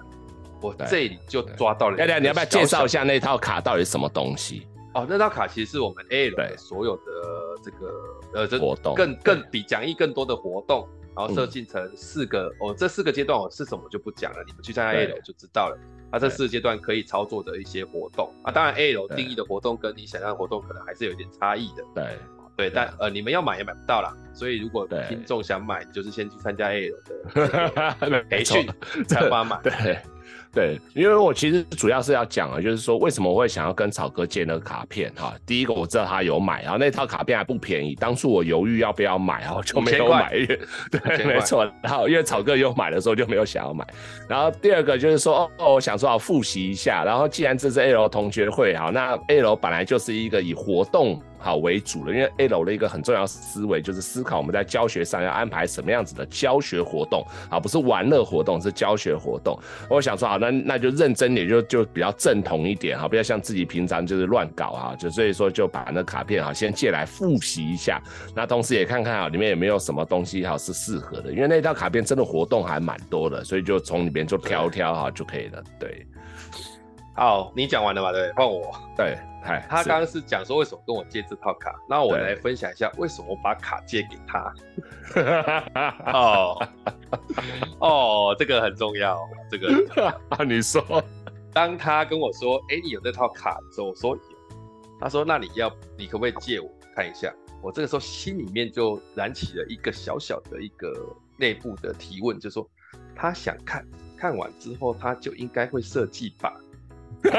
[0.61, 1.97] 我这里就抓到了。
[1.97, 4.67] 哎，你要不要介绍一下那套卡到底是什么东西？
[4.93, 7.01] 哦，那套卡其实是我们 A 龙所有的
[7.63, 7.91] 这个
[8.33, 15.77] 呃，这活动更更比讲义更多的活动，然后设计成四个哦，这四个阶段我是什么就不讲了，你们去参加 A 楼就知道了。
[16.11, 21.83] 啊，这四个阶段可以操作的一些活动啊，当然 A 楼定义的活动跟你想象的活动可能还是有点差异的。
[21.95, 22.17] 对
[22.57, 24.13] 对，但呃，你们要买也买不到啦。
[24.33, 28.67] 所以如果听众想买，就是先去参加 A 楼的 培训，
[29.07, 29.61] 才把它买。
[29.63, 29.97] 对。
[30.53, 35.33] 对，因为我其实主要是要讲啊，就是说为什么我会想要跟草哥借那个卡片哈。
[35.45, 40.31] 第一个我知道他有买，然后那套卡片还不便宜，当初我犹豫要不要买，然后就没有买。
[40.91, 41.63] 对，没错。
[41.81, 43.87] 然后因为草哥有买的时候就没有想要买。
[44.27, 47.03] 然后第二个就是说，哦，我想说要复习一下。
[47.05, 51.21] 然后既然这是 A 楼同学会哈，那 A 楼本来就是一个以活动。
[51.41, 59.58] 好为主了，因为 A 楼的一个很重要思维就是思考我们在教学上要安排什么样子的教学活动啊，不是玩乐活动，是教学活动。
[59.89, 68.01] 我想说，好，那那就认真点，就就比较正统一点哈，不要像自己平常就是乱搞啊，就所以说就把那卡片哈先借来复习一下，
[68.36, 75.63] 那同时也看看啊里面有没有什么东西哈是适合的，因为那套卡片真的活动还蛮多的，所以就从里面就挑挑哈就可以了。
[75.80, 76.06] 对，
[77.21, 78.12] 好，你讲完了吧？
[78.12, 78.73] 对，换我。
[78.97, 79.15] 对。
[79.69, 84.51] 他刚刚是讲说为什么跟我借这套卡，那我来分享一下为什么我把卡借给他。
[86.12, 86.67] 哦
[87.79, 89.19] 哦，这个很重要，
[89.51, 89.69] 这个
[90.45, 90.84] 你说，
[91.53, 94.21] 当他跟我说，哎、欸，你有这套卡的时候，我说有。
[94.99, 97.31] 他说，那你要，你可不可以借我看一下？
[97.62, 100.91] 我这个时候心里面就燃起了一个小小的一个
[101.38, 102.67] 内部的提问，就是说
[103.15, 103.86] 他想看
[104.17, 106.60] 看完之后，他就应该会设计吧。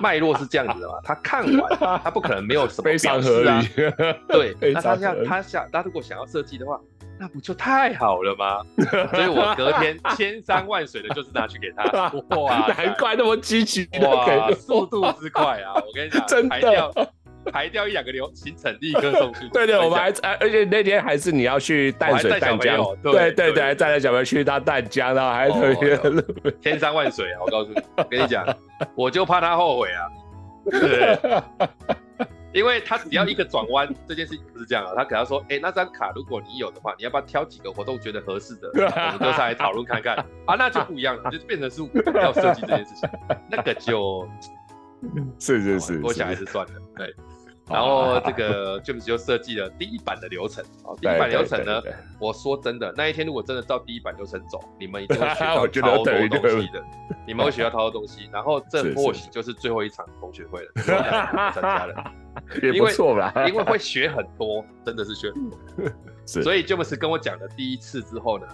[0.00, 0.94] 脉络是这样子的嘛？
[1.04, 3.68] 他看完，他不可能没有什么 非常合理。
[4.28, 6.78] 对，那他想，他想，他如果想要设计的话，
[7.18, 8.62] 那不就太好了吗？
[9.12, 11.84] 所以我隔天千山万水的，就是拿去给他。
[12.36, 15.74] 哇，难怪那么积极，哇，速度之快啊！
[15.74, 17.12] 我跟你讲，真的。
[17.50, 19.48] 排掉一两个流行程，立刻送去。
[19.52, 25.98] 对对，我们还而且那天还是你要去淡水淡江，对对对，还带着小朋友去他淡江，然后还特别
[26.62, 27.40] 千山万水啊！
[27.44, 28.46] 我告诉你，我跟你讲，
[28.94, 30.08] 我就怕他后悔啊。
[30.70, 31.18] 对，
[32.52, 34.92] 因为他只要一个转弯，这件事情不是这样啊。
[34.96, 40.54] 他可能说，哎，那张卡如果你有的话，你要不要挑几个活动觉得合适的，我们都上来讨论看看啊？
[40.58, 41.82] 那就不一样了，就变成是
[42.14, 43.08] 要设计这件事情，
[43.50, 44.28] 那个就
[45.38, 47.14] 是是是，我想还是算了，对。
[47.70, 50.64] 然后这个 James 就设计了第一版的流程。
[50.82, 51.80] 哦，第一版流程呢，
[52.18, 55.26] 我说真的，那一天如果真的照第一版流程走，你们一定会
[55.70, 56.82] 学到超多东西的。
[57.26, 58.28] 你们会学到超多东西。
[58.32, 60.72] 然后这或许就是最后一场同学会了，
[61.52, 62.12] 参加了，
[62.60, 63.32] 也不错吧？
[63.46, 65.58] 因为会学很多，真的是学很多。
[66.26, 68.46] 所以 James 跟我讲了第一次之后呢，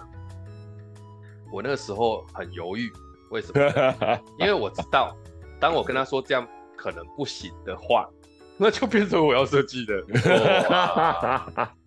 [1.51, 2.91] 我那个时候很犹豫，
[3.31, 4.19] 为什么？
[4.37, 5.15] 因为我知道，
[5.59, 8.07] 当我跟他说这样可能不行的话。
[8.59, 10.03] 那就变成我要设计的。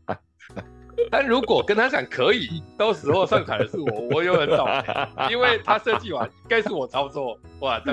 [1.10, 4.84] 但如果跟他讲可以，到时候上台的是我， 我又很倒霉，
[5.30, 7.36] 因为他设计完应该是我操作。
[7.60, 7.92] 哇，这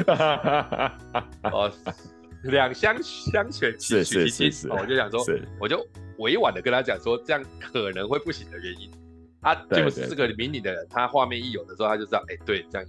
[1.49, 1.71] 哦，
[2.43, 5.23] 两相相权取其轻，我就想说，
[5.59, 5.83] 我就
[6.19, 8.91] 委婉的跟他讲说，这样可能会不行的原因。
[9.41, 12.87] 他就是这个迷你的人，他画面一有的时候，他就知道，哎，对，这样。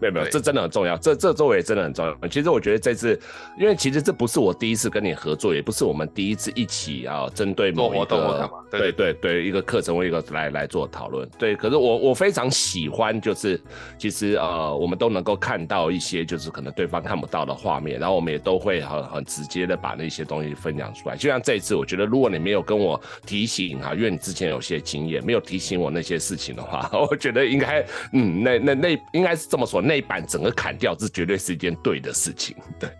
[0.00, 2.28] 没有没有，这真的很重要，这这作为真的很重要。
[2.28, 3.18] 其实我觉得这次，
[3.58, 11.28] 因为其实这不是我第一次跟你合作，也不是我们第一次一起啊，针对某一个对对对一个课程或一个来来做讨论。
[11.38, 13.60] 对，可是我我非常喜欢，就是
[13.98, 21.16] 其实呃，我们都能够看到一些就是可能对方看不到的画面，然后我们也都会很很直接的把那些东西分享出来。
[21.16, 29.80] 就像这一次，我觉得如果你没有跟我提醒哈，因为你之前有些经验，没有提醒我那些事情的话， 我觉得应该嗯，那那那应该是这么说。
[29.86, 32.56] 那一版整个砍掉，这绝对是一件对的事情。
[32.78, 32.90] 对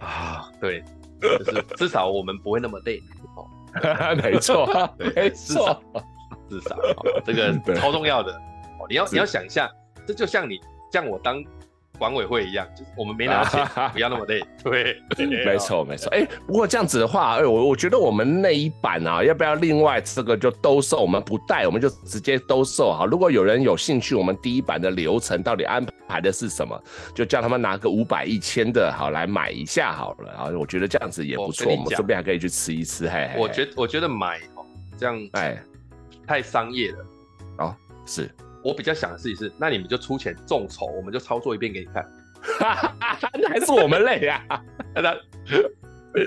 [0.00, 0.82] 啊，对，
[1.20, 3.00] 就是至少我们不会那么累。
[3.36, 3.46] 哦，
[4.22, 4.66] 没错，
[4.98, 5.82] 没错，
[6.48, 6.76] 至少
[7.24, 8.32] 这个超重要的。
[8.32, 9.70] 哦，你要你要想一下，
[10.06, 10.60] 这就像你
[10.92, 11.42] 像我当。
[12.02, 14.42] 管委会一样，就是我们没拿 钱，不要那么累。
[14.64, 15.00] 对，
[15.46, 16.10] 没错没错。
[16.10, 21.00] 哎，不过这样子的话，哎，我我觉得我们那一版啊，要不要另外这个就兜售？
[21.00, 23.06] 我们不带，我们就直接兜售哈。
[23.06, 26.76] 如果有人有兴趣，我们第一版的流程到底安排的是什么，
[27.14, 30.32] 就叫他们拿个五百一千的好来买一下好了。
[30.32, 33.08] 啊，我觉得这样子也不错，我们顺便还可以去吃一吃。
[33.08, 34.66] 嘿，我觉得我觉得买哦，
[34.98, 35.62] 这样哎，
[36.26, 36.98] 太商业了。
[37.58, 38.28] 哦，是。
[38.62, 42.06] 我比较想的事情是，那你们就出钱众筹，我们就操作一遍给你看。
[43.40, 44.42] 那还是我们累 呀？
[44.94, 45.16] 那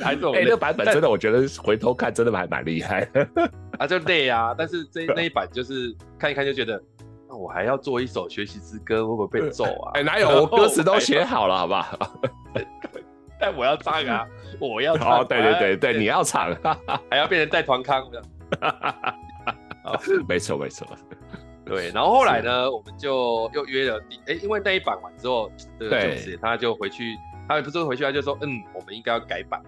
[0.03, 3.07] 还是我们那版本真的，我觉得回头看真的还蛮厉害。
[3.77, 4.55] 啊，就累啊！
[4.57, 6.81] 但是这那一版就是看一看就觉得，
[7.29, 9.91] 那我还要做一首学习之歌，会不会被揍啊？
[9.95, 10.29] 哎，哪有？
[10.29, 12.21] 我歌词都写好了，好不好？
[13.39, 14.25] 但我要唱啊！
[14.59, 15.27] 我要唱。
[15.27, 16.55] 对对对对，你要唱，
[17.11, 18.23] 还要变成带团康的。
[20.27, 20.87] 没错没错。
[21.65, 27.17] 对，然后后来呢，我们就又约了第，哎，因为那一版完之后，这个就是他就回去，
[27.49, 29.61] 他也不是回去，他就说，嗯，我们应该要改版，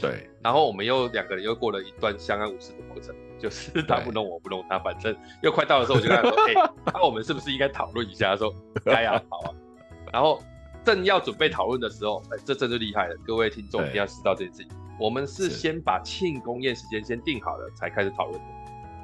[0.00, 9.50] 对，然后我们又两个人又过了一段相安无事的过程，就是他不弄我不弄他，反正又快到的时候，我就跟他说：“哎、欸，那、啊、我们是不是应该讨论一下？”他说：“该啊，好啊。”
[10.12, 10.40] 然后
[10.84, 14.68] 正要准备讨论的时候，哎、欸，这真是厉害了，各位听众一定要知道这件事情。
[15.00, 18.46] 我们是先把庆功宴时间先定好了，才开始讨论的。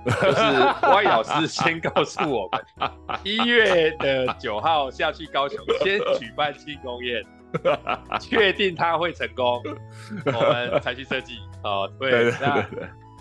[0.06, 0.42] 就是
[0.86, 2.90] Y 老师先告诉我们，
[3.24, 7.24] 一月的九号下去高雄，先举办庆功宴，
[8.20, 9.62] 确定他会成功，
[10.26, 11.38] 我们才去设计。
[11.62, 12.68] 哦，对，对，对，对，那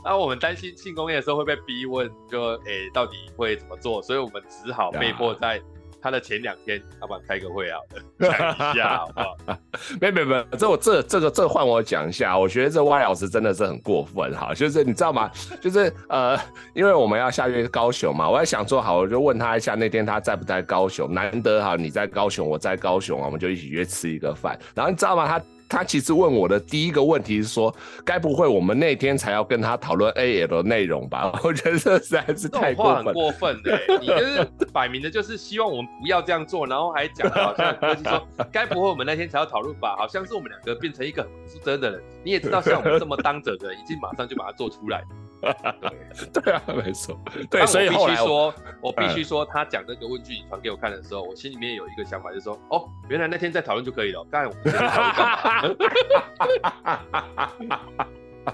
[0.06, 5.62] 那我们担心庆功宴的时候会被逼问，就诶、欸、到底会怎么做，所以我们只好被迫在。
[6.02, 7.78] 他的前两天，要不然开个会啊，
[8.20, 9.58] 讲一下 好不好？
[10.00, 15.30] 没没没，这我这这个这换我讲一下，我觉得这 Y 老师真的是很过分哈，就是你知道吗？
[15.62, 16.38] 就是呃，
[16.74, 25.28] 因为我们要下月高雄嘛，我在想说好，我就问他一下那天他在不在高雄，难得哈你在高雄，我在高雄啊，我们就一起约吃一个饭，然后你知道吗？
[25.28, 25.42] 他。
[25.70, 31.32] 他其实问我的第一个问题是说，该不会我们那天才要跟他讨论 AL 的内容吧？
[31.44, 33.80] 我觉得这实在是太过分，很过分的。
[34.02, 39.96] 你就是摆明的就是希望我们不要这样做，然后还讲的好像就是说，该不会我们那天才要讨论吧？
[39.96, 42.02] 好像是我们两个变成一个很负责的人。
[42.24, 45.04] 你也知道，像我们这么当着的人，已经马上就把它做出来。
[45.41, 47.19] 对， 对啊，没错。
[47.49, 54.25] 对，所以我必须说，我必须说，他讲那个问句你传给我看的时候，我心里面有一个想法，就是说，哦，原来那天在讨论就可以了。
[54.30, 55.78] 刚才我们？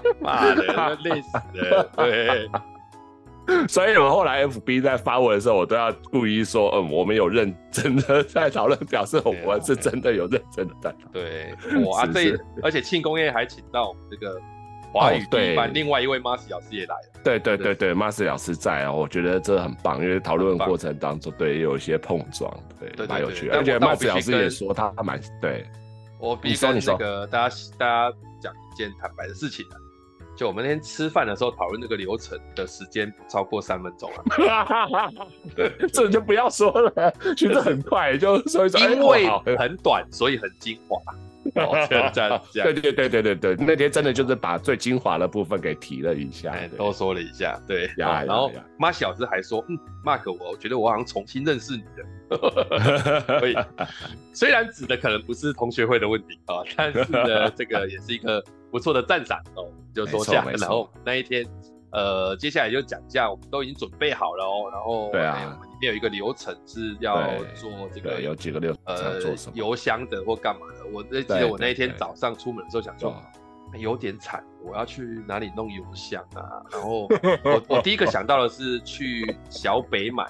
[0.20, 1.90] 妈的，累死了。
[1.96, 2.50] 对。
[3.68, 11.24] 所以我后来 FB 在发文的时候，我都要故意说，嗯，我们有认真的在讨论，表示我们是真的有认真的在讨论。
[11.24, 14.36] 对，哇，这而且庆功宴还请到我们这个。
[14.96, 17.20] 华语对，另外一位 Marcy 老师也来了。
[17.22, 23.56] 对对对对，Marcy 老师在啊，我觉得这很棒，因为讨论过程当中，对，有一些碰撞，对，蛮有趣的。
[23.56, 25.66] 而且 Marcy 老师也说他他蛮对。
[26.18, 29.76] 我必须跟那个大家大家讲一件坦白的事情啊，
[30.34, 34.10] 就我们那天吃饭的时候讨论那个流程的时间不超过三分钟
[34.48, 35.10] 啊。
[35.54, 39.28] 对，这就不要说了，其实很快，就所以说因为
[39.58, 40.98] 很短，所以很精华。
[41.54, 47.90] 这样，对对对对对对，那天真的就是把最精华的部分给提了一下，多说了一下，对。
[47.96, 53.38] 然后马小子还说，嗯，Mark，我觉得我好像重新认识你的。
[53.40, 53.56] 所以，
[54.32, 60.44] 虽然指的可能不是同学会的问题啊，但是呢，这个也是一个不错的赞赏哦，就说下。
[60.58, 61.46] 然后那一天。
[61.96, 64.70] 呃，接下来就讲一下，我们都已经准备好了哦。
[64.70, 67.16] 然后，对啊，我们里面有一个流程是要
[67.54, 69.56] 做这个，有几个流程，呃，做什么？
[69.56, 70.84] 邮箱的或干嘛的？
[70.92, 73.16] 我记得我那一天早上出门的时候想说，
[73.78, 76.62] 有点惨，我要去哪里弄邮箱啊？
[76.70, 77.08] 然后
[77.42, 80.22] 我我第一个想到的是去小北买，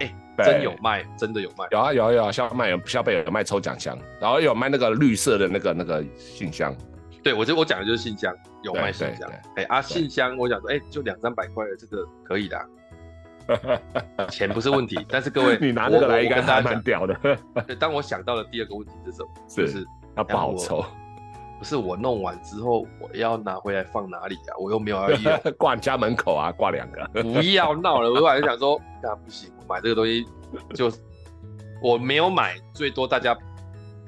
[0.00, 6.74] 哎，真有卖，真的有卖，有啊有啊有啊，小卖有小北有卖抽奖箱，然后有卖那个绿色的那个那个信箱。
[7.22, 9.30] 对，我这我讲的就是信箱，有卖信箱。
[9.56, 12.66] 哎啊，信箱，我想说，哎，就两三百块的这个可以的，
[14.30, 15.04] 钱不是问题。
[15.08, 17.14] 但是各位，你拿这个来应该还蛮屌的。
[17.66, 19.28] 对，当我想到的第二个问题是什么？
[19.48, 19.84] 就是
[20.16, 20.84] 它不好抽。
[21.58, 24.56] 不是我弄完之后，我要拿回来放哪里啊？
[24.58, 27.06] 我又没有要用， 挂家门口啊，挂两个。
[27.22, 30.24] 不要闹了，我本来想说，那不行，我买这个东西
[30.72, 30.90] 就
[31.82, 33.36] 我没有买，最多大家。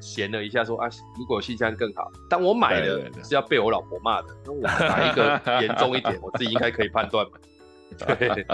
[0.02, 2.10] 闲了一下，说啊，如果有信箱更好。
[2.28, 7.38] 但我买的是要被我老婆骂的，那我哪一个严重一点， 我自己应该可以判断嘛。
[8.18, 8.44] 对，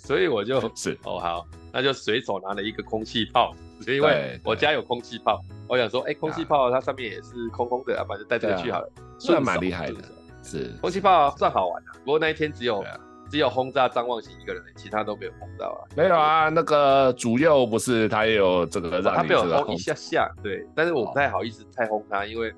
[0.00, 3.54] 所以我就 是哦好，那就随手拿了一个空气炮，
[3.86, 9.96] 因为我家有空气炮，我想说，哎、欸，空气炮它上面也是空空的，啊，反正带这个去好了，算蛮厉害的。
[10.42, 12.84] 是空气炮算好玩的，不过那一天只有。
[13.30, 15.80] 只有轰炸张望行一个人，其他都没有轰到啊。
[15.96, 22.52] 没有啊，那个主右不是他也有这个让你、哦、他没有轰一下下，对，但是我不太好意思太轰他，因为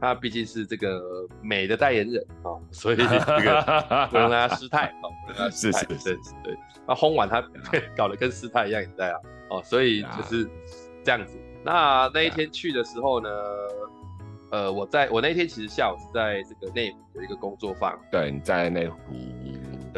[0.00, 1.00] 他毕竟是这个
[1.42, 6.56] 美的代言人啊、哦，所以这个不能让他失态哦，不能让他失态，是是是，是，对。
[6.86, 7.42] 那轰完他
[7.96, 9.18] 搞得跟失态一样，也在啊？
[9.50, 10.48] 哦，所以就是
[11.02, 11.38] 这样子。
[11.62, 13.28] 那那一天去的时候呢？
[14.50, 17.98] 呃，我在我那一天其实下午是在这个内湖有一个工作坊。
[18.08, 19.43] 对，你在内湖，对，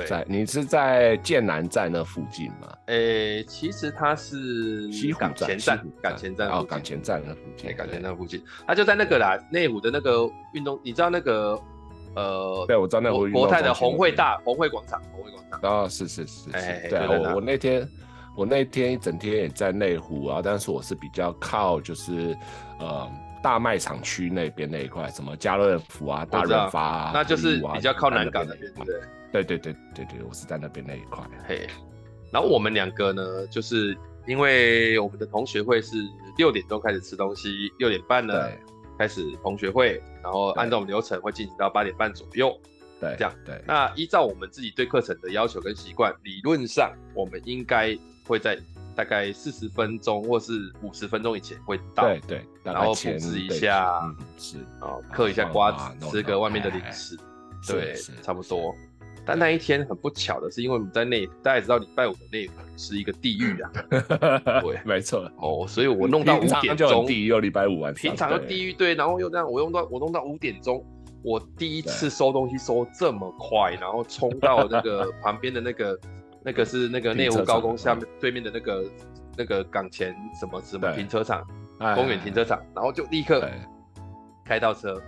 [0.05, 2.77] 在你是在剑南站那附近吗？
[2.87, 11.59] 诶、欸，其实它是港前站，港前站哦，港前站那附近，港前站附近，它就在那个啦，内湖的那个运动，你知道那个
[12.15, 15.61] 呃，对，我知道那湖国泰的红会大红会广场，红会广场。
[15.63, 17.89] 哦，是是是，是，对，我我那天
[18.37, 22.37] 我那天一整天也在内湖啊，但是我是比较靠就是
[22.79, 23.11] 呃。
[23.43, 29.01] 大卖场区那边那一块，什么家乐福啊、大润发啊，那就是比较靠南港那边，对不对？
[29.43, 31.23] 对对对对对，我是在那边那一块。
[31.47, 31.67] 嘿，
[32.31, 35.97] 然后我们两个呢，就是因为我们的同学会是
[36.39, 38.49] 六点钟开始吃东西，六点半呢
[38.99, 42.59] 开始同学会，然后按照我们流程会进行到八点半左右。
[42.99, 43.63] 对，这样对。
[43.67, 47.95] 那依照我们自己对课程的要求跟习惯，理论上我们应该
[48.27, 48.59] 会在
[48.95, 52.05] 大概四十分钟或是五十分钟以前会到。
[52.05, 52.47] 对对。
[52.65, 54.01] 然后布置一下，
[54.39, 57.19] 是哦，嗑一下瓜子，吃个外面的零食，
[57.69, 58.75] 对，差不多。
[59.27, 63.71] 但那一天很不巧的是，因为我们在内，大家也知道礼拜五的内湖是一个地狱啊。
[64.63, 65.29] 对，没错。
[65.39, 70.85] 哦，所以我弄到五点钟，地狱又礼拜五晚上，平常的地狱对，然后又这样，我用到我弄到五点钟。
[71.23, 75.99] 我第一次收东西收这么快，然后冲到那个 旁边的那个，
[76.45, 78.85] 那个是那个内湖高工下面对面的那个
[79.37, 81.45] 那个港前什么什么停车场，
[81.97, 83.45] 公园停车场，然后就立刻
[84.45, 85.03] 开到车，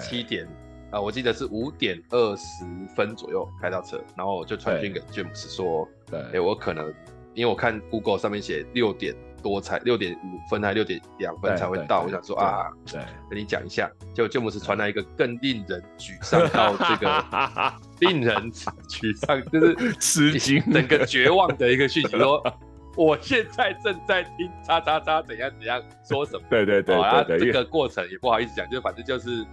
[0.00, 0.48] 七点
[0.94, 2.64] 啊，我记得是五点二十
[2.94, 6.92] 分左右开到车，然后我就传讯给詹姆斯说，对哎，我可能
[7.34, 9.14] 因为我看 Google 上面写六点。
[9.44, 22.42] 多才六点五分还六点两分才会到，我想说啊，对，跟你讲一下，结果詹姆斯传来一个更令人沮丧到这个 令人沮丧，就是 吃惊、整个绝望的一个讯息，说
[22.96, 29.44] 我现在正在听叉叉叉怎样怎样说什么，对对对，啊，这个过程也不好意思讲，就反正就是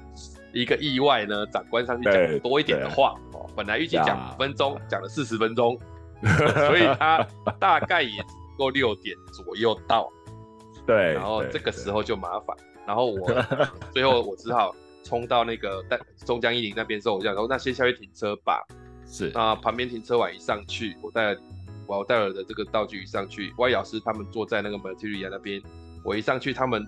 [0.53, 5.77] 一个意外呢，长官上去讲多一点的话，哦，本来预计讲五分钟，讲了四十分钟，
[6.67, 7.25] 所以他
[7.59, 8.11] 大概也。
[8.57, 10.07] 够六点左右到，
[10.85, 13.43] 对，然后这个时候就麻烦，然后我
[13.91, 18.63] 最后我只好冲到那个但松江一林那边之后，我就想说那先下去停车吧。
[19.07, 21.39] 是啊，旁边停车完一上去，我带了
[21.87, 25.59] 我带了的这个道具一上去，歪老师他们坐在那个 Materia 那边，
[26.03, 26.85] 我一上去，他们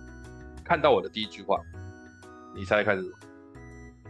[0.64, 1.60] 看到我的第一句话，
[2.54, 3.18] 你猜猜看是什么？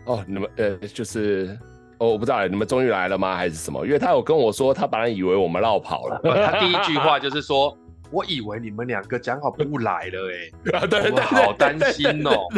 [0.05, 1.57] 哦，你们呃就是。
[1.99, 3.37] 哦、我不知道，你们终于来了吗？
[3.37, 3.85] 还是什么？
[3.85, 6.19] 因为他有跟我说，他本来以为我们绕跑了。
[6.23, 7.77] 他第一句话就是说
[8.11, 12.49] ：“我以为你们两个讲好不来了、 欸，哎，对，对，对，对，我好担心哦、喔。”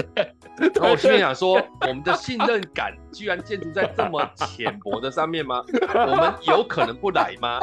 [0.73, 5.63] 然后我心里想说：“我们的信任感居然建筑在这么浅薄的上面吗？
[5.93, 7.59] 我们有可能不来吗？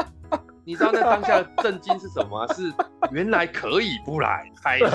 [0.64, 2.54] 你知道那当下的震惊是什么吗？
[2.54, 2.72] 是
[3.10, 4.88] 原来可以不来，开心，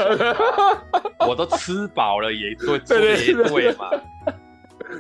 [1.28, 3.90] 我都吃饱了也对，对也对嘛。”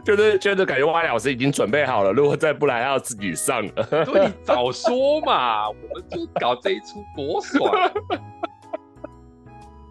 [0.03, 3.71] 就是觉得感觉歪老师已经准备好了，如果再不来，要自己上了。
[4.05, 7.71] 对，你早说嘛，我们就搞这一出多爽，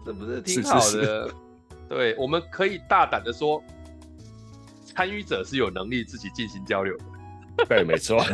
[0.05, 0.81] 这不是挺好的？
[0.81, 1.31] 是是是
[1.89, 3.63] 对，我们可以大胆的说，
[4.85, 7.03] 参与者是有能力自己进行交流的。
[7.67, 8.19] 对，没错。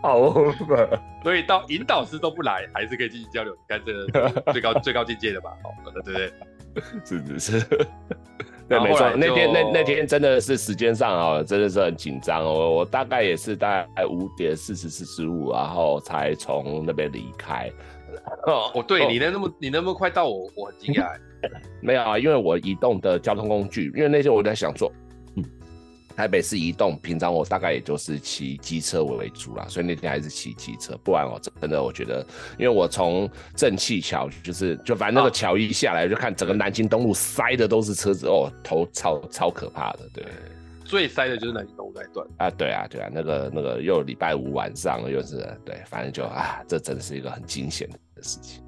[0.00, 0.32] 好，
[1.22, 3.54] 所以到引导师都不来，还是可以进行交流。
[3.54, 4.06] 你看，这
[4.52, 5.50] 最高最高境界的吧？
[5.62, 6.32] 好，对不对？
[7.04, 7.66] 是 是是。
[8.70, 12.70] 对，没错，那天那那天真的是时间上啊，真的是很紧张哦。
[12.70, 17.68] 我大概也是大概五点四十四十五，然后才从那边离开。
[18.46, 21.10] 哦，哦，对，你能那么你能那么快到我，我很惊讶。
[21.82, 24.88] 没有啊，因为我移动的交通工具，因为那天我在想说。
[26.20, 30.94] 台北市移动，平常我大概也就是骑机车为主啦，所以那天还是骑机车。
[31.02, 32.22] 不然我真的我觉得，
[32.58, 40.00] 因为我从正气桥就是就反正那个桥一下来，就看整个南京东路塞的都是车子哦，头超超可怕的。
[40.12, 40.26] 对，
[40.84, 48.62] 最塞的就是南京东路那一段啊，对啊，对啊，那个那个又礼拜五晚上又是对，反正就啊，这真是一个很惊险的事情。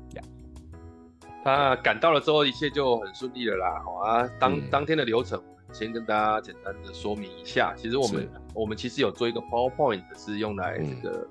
[1.44, 3.82] 他赶到了之后，一切就很顺利了啦。
[3.84, 5.38] 好啊，当、嗯、当天的流程。
[5.72, 11.28] 先跟大家简单的说明一下，其实我们我们其实有做一个 PowerPoint 是用来这个、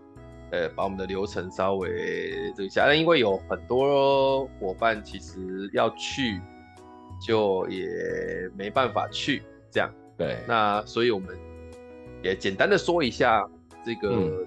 [0.52, 6.42] 嗯、呃把我们的流程稍微这一下，但因为有很多伙伴其实要去，
[7.26, 7.88] 就也
[8.56, 9.90] 没办法去这样。
[10.18, 11.38] 对，那所以我们
[12.24, 13.48] 也简单的说一下
[13.86, 14.46] 这个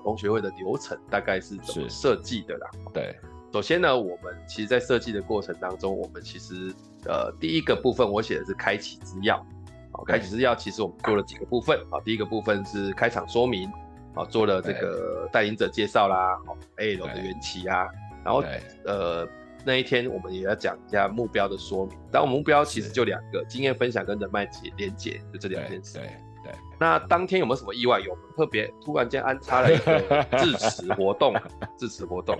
[0.00, 2.70] 同学会的流程大概是怎么设计的啦。
[2.92, 3.14] 对。
[3.52, 6.74] 首先呢，我们其实，在设计的过程当中，我们其实
[7.06, 9.40] 呃，第一个部分我写的是开启之钥，
[9.92, 13.70] 好，开启之钥其实我们做了几个部分，好，第一个部分是开场说明，
[14.14, 17.86] 好，做了这个带领者介绍啦，好，AL 的缘起啊，
[18.22, 18.44] 然后
[18.84, 19.26] 呃，
[19.64, 25.98] 那一天我们也要讲一下目标的说明，但我们目标其实就两个，经验分享跟人脉结连结，就这两件事。
[25.98, 26.10] 对。
[26.78, 27.98] 那当天有没有什么意外？
[28.00, 31.34] 有特别突然间安插了一个致辞活动，
[31.78, 32.38] 致辞活动。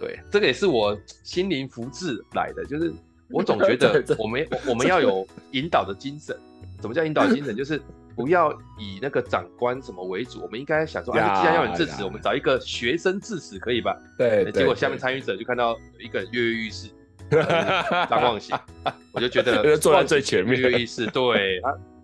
[0.00, 2.92] 对，这个也是我心灵福至来的，就是
[3.30, 6.36] 我总觉得我们我们要有引导的精神。
[6.80, 7.54] 什么叫引导精神？
[7.56, 7.80] 就是
[8.16, 13.96] 不要以那个长官什么为主，我们应该想说，啊，既然要你致辞，我们找一个学生致辞可以吧？
[14.18, 14.50] 对。
[14.50, 16.88] 结果下面参与者就看到有一个人跃跃欲试，
[18.10, 18.52] 张望喜，
[19.12, 21.60] 我就觉得坐在最前面，跃跃欲试，对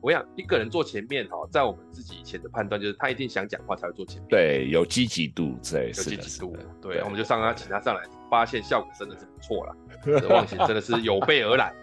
[0.08, 4.26] 我想一个人坐前面哈，在我们自己以前的判断就是他一定想讲话才会坐前面。
[4.30, 6.56] 对，有积极度，对，有积极度。
[6.80, 8.00] 对，我们就上他，请他上来，
[8.30, 9.76] 发现效果真的是不错了。
[10.34, 11.74] 忘形真的是有备而来。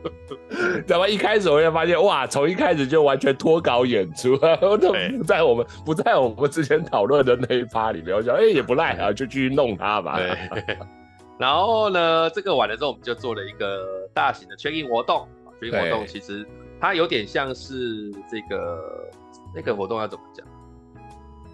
[0.88, 4.34] 怎么一开始我就发现哇，从一开始就完全脱稿演出，
[4.78, 8.16] 都不在我们不在我们之前讨论的那一趴里面。
[8.16, 10.16] 我想哎、欸、也不赖啊，就继续弄他吧。
[10.16, 10.78] 对。
[11.38, 15.28] 然后呢，这个完了之后，我们就做了一个大型的 check in 活动。
[15.60, 16.46] 活动其实
[16.80, 19.10] 它有点像是这个
[19.54, 20.46] 那个活动要怎么讲？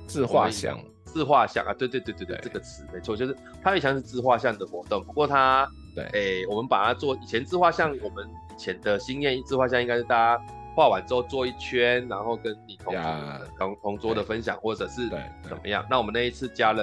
[0.06, 0.78] 自画像。
[1.04, 5.04] 自画像啊，对对对对对，对这个词没错，就是它有点像是自画像的活动。
[5.04, 10.42] 不过它，对，哎、欸，我们把它做以前自画像，我们以前的经验，自画像应该是大家
[10.74, 12.94] 画完之后做一圈，然后跟你同
[13.58, 15.06] 同同桌的分享，或者是
[15.42, 15.84] 怎么样。
[15.90, 16.82] 那我们那一次加了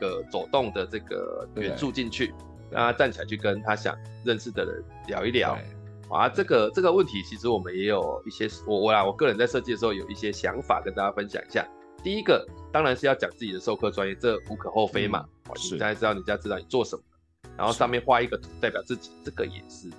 [0.00, 2.34] 个走动的这个元素进去，
[2.72, 5.56] 让他站起来去跟他想认识的人聊一聊。
[6.10, 11.66] 啊，这个这个问题其实我们也有一些，我我啦，我个人在设计的时候有一些想法跟大家分享一下。
[12.02, 15.24] 第一个当然是要讲自己的授课专业，这无可厚非嘛。
[15.70, 17.02] 你大家知道你家知道你做什么，
[17.56, 19.90] 然后上面画一个图代表自己，这个也是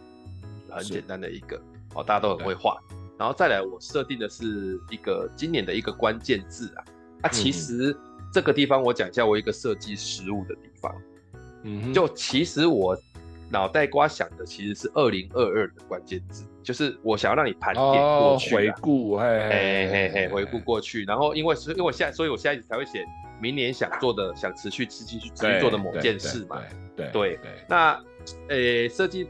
[0.69, 1.61] 很简单的一个
[1.93, 2.79] 哦，大家都很会画。
[3.17, 6.83] 然后再来，我设定的是一个今年的一个关键字啊。
[7.23, 7.95] 啊，其实
[8.31, 10.95] 这个地方我讲一下我一个设计失误的地方。
[11.63, 12.97] 嗯，就其实我
[13.49, 16.45] 脑袋瓜想的其实是二零二二的关键字。
[16.61, 19.25] 就是我想要让你盘点过去，回顾，嘿
[19.89, 21.03] 嘿嘿，回顾过去。
[21.05, 23.03] 然后因为是因为我现在，所以我现在才会写
[23.41, 26.61] 明年想做的、想持续、持续去持续做的某件事嘛。
[26.95, 27.39] 对对。
[27.67, 27.99] 那
[28.49, 29.27] 呃，设计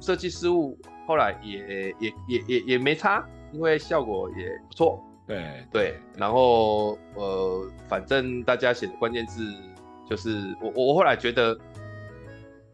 [0.00, 5.02] 设计失误，后来也也也也也没差，因为效果也不错。
[5.26, 5.94] 对对。
[6.16, 9.52] 然后呃，反正大家写的关键字，
[10.08, 11.58] 就是我我后来觉得。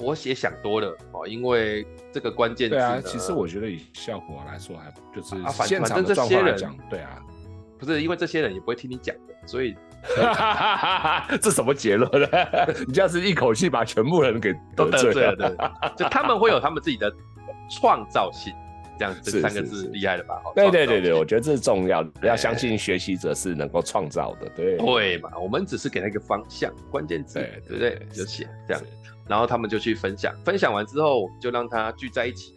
[0.02, 2.74] 我写想多了哦，因为这个关键字。
[2.74, 5.36] 对啊，其实我觉得以效果来说，还就是
[5.66, 7.22] 现场的状况来讲，对啊，
[7.78, 9.74] 不是因为这些人也不会听你讲的，所以
[11.40, 12.28] 这什么结论呢？
[12.86, 15.56] 你这样是一口气把全部人给都得罪了，对，
[15.96, 17.12] 就他们会有他们自己的
[17.70, 18.52] 创造性，
[18.98, 20.34] 这样这三个字厉害了吧？
[20.56, 25.30] 对对对对，我觉得这是重要的，要相信学习者是能够创造的，对对嘛？
[25.38, 27.38] 我们只是给他一个方向，关键字，
[27.68, 28.04] 对不对？
[28.12, 28.82] 就写这样。
[29.28, 32.54] 然后他们就去分享，分享完之后，我们就让他聚在一起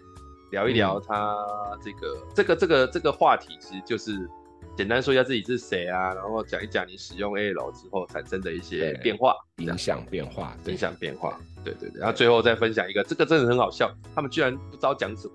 [0.52, 1.36] 聊一聊他
[1.84, 4.30] 这个、嗯、这个这个这个话题，其实就是
[4.76, 12.00] 简单说一下自己是谁啊，然后讲一讲你使用 AL 之后产生的一些变化、影响变化、影响变化，对对对。
[12.00, 15.34] 然后最后再分享一个，这个真的很好笑，他们居然不知道讲什么。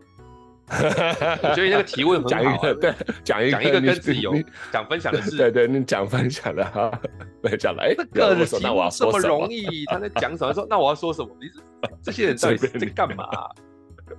[1.43, 2.95] 我觉得那个提问很好，讲一个对，
[3.25, 4.35] 讲一个讲一个跟自己有
[4.73, 6.91] 讲分享的事，对对，你讲分享的哈，
[7.43, 10.55] 对讲了，哎，这个题目这么容易，他在讲什么？
[10.55, 11.29] 说那我要说什么？
[11.41, 11.55] 你是
[12.03, 13.25] 这些人到底在干嘛？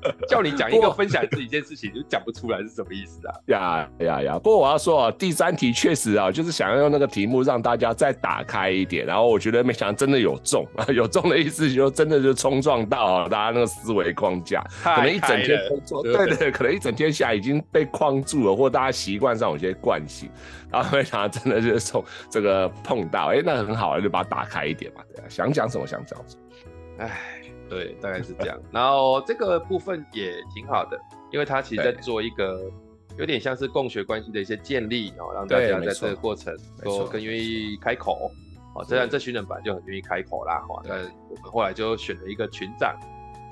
[0.28, 3.34] 叫你讲一个分享自己一件事情，就讲不出来是什么意思啊？
[3.48, 4.34] 呀呀呀！
[4.40, 9.06] 不过我要说啊，第三题确实啊，就是想要用那个题目让大家再打开一点。
[9.06, 20.30] 然后我觉得没想到真的有中啊， 有中的意思就真的就冲撞到啊大家那个思维框架，可能一整天工作，对对，对，可能一整天 下来已经被框住了，或大家习惯上有些惯性，
[20.72, 27.41] 然后没想到真的就是从这个碰到，哎、欸，那很好，就把它打开一点嘛，对啊，想讲什么想讲什么，哎。
[27.72, 28.60] 对，大概是这样。
[28.70, 31.00] 然后这个部分也挺好的，
[31.32, 32.70] 因为他其实在做一个
[33.18, 36.54] 有点像是共学关系的一些建立哦，让大家在这个过程
[36.84, 38.30] 都更愿意开口。
[38.76, 41.00] 哦，虽然这群人本来就很愿意开口啦，哈，但
[41.30, 42.94] 我们后来就选了一个群长，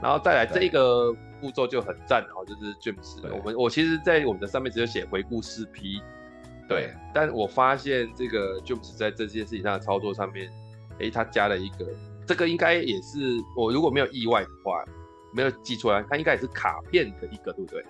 [0.01, 6.01] 然后再来这一个步骤就很赞哦，就是 James，我们我其实，在我们的上面只有写回顾四 P，
[6.67, 10.49] 对，但我发现这个 James 在这件事情上的操作上面，
[10.99, 11.85] 诶，他加了一个。
[12.29, 14.85] 这个应该也是我如果没有意外的话，
[15.33, 17.83] 没有记错来，它应该也是卡片的一个，对不对？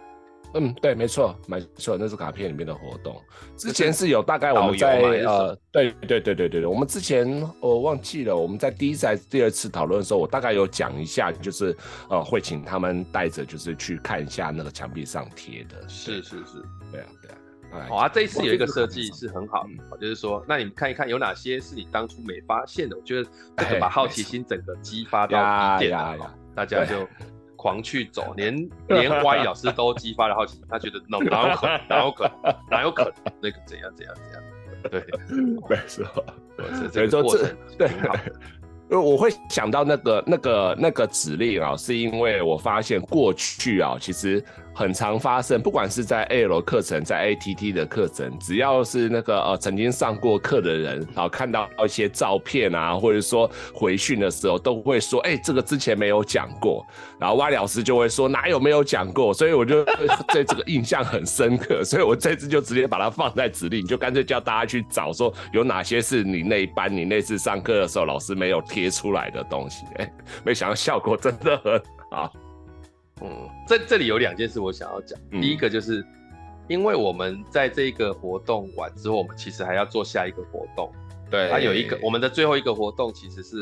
[0.53, 3.21] 嗯，对，没错，没错，那是卡片里面的活动。
[3.57, 7.27] 之前是有大概我们在呃，对对对对对对，我们之前
[7.59, 11.75] 我忘记了，我们在第一次还是、第二次讨论的时候，我大概有讲一下，就是
[12.09, 15.89] 呃，会请他们带着，就是去看一下那个墙壁上贴的。
[15.89, 16.63] 是是是，
[16.93, 17.35] 对啊对啊。
[17.87, 22.97] 好啊，这一次有一个设计是很好的，嗯、就是说，那你们看一看有哪些是你当初没发现的？
[22.97, 27.07] 我觉得这个把好奇心整个激发到极点了，大家就
[27.55, 34.43] 狂去走， 连连歪老师都激发了好奇心，他觉得 哪哪有可能，哪有可能，哪有可能，那个怎样怎样怎样？
[34.89, 35.03] 对，
[35.69, 36.05] 没错，
[36.91, 37.91] 所以说这对。
[38.91, 44.43] 因为我会想到那个、那个、那个指令啊，是因为我发现过去啊，其实
[44.79, 56.85] 很常发生，不管是在 AL 课程，在 ATT 的课程，只要是那个呃曾经上过课的人，然后看到一些照片啊，或者说回讯的时候，都会说，哎、欸，这个之前没有讲过，
[57.19, 59.83] 然后 Y 老师就会说哪有没有讲过，所以我就
[60.31, 70.13] 对这个印象很深刻，所以我这次就直接把它放在指令，就干脆叫大家去找，说有哪些是你那一班你那次上课的时候老师没有贴出来的东西，哎、欸，
[70.45, 72.31] 没想到效果真的很好。
[73.21, 75.19] 嗯，这这里有两件事我想要讲。
[75.31, 76.05] 嗯、第一个就是，
[76.67, 80.91] 因为我们在这个活动完之后，我们其实还要做下一个活动。
[81.29, 83.57] 对，它有一个我们的最后一个活动其实是，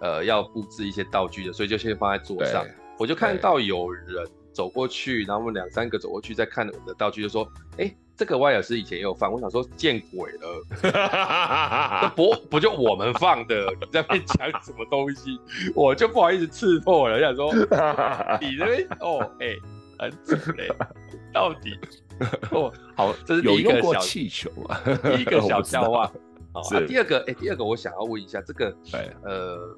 [0.00, 2.66] 呃，要布置一些道具的，所以就先放在桌上。
[2.98, 4.06] 我就看到有人
[4.52, 7.48] 走过去，然后我们两三个走过去，再看我们的道具，就说
[7.78, 15.38] ：“哎、欸。”这个 Y 老师以前也有放，我想说见鬼了， 不不就我们放的，你在那边讲什么东西，
[15.74, 17.52] 我就不好意思刺破了，我想说
[18.40, 19.58] 你这边哦，哎、欸，
[19.98, 20.68] 很准嘞，
[21.32, 21.76] 到底
[22.52, 26.10] 哦好，这是第一个小气球啊，第一个小笑话。
[26.52, 28.72] 好、啊，第二个哎、欸，第二个我想要问一下，这个
[29.24, 29.76] 呃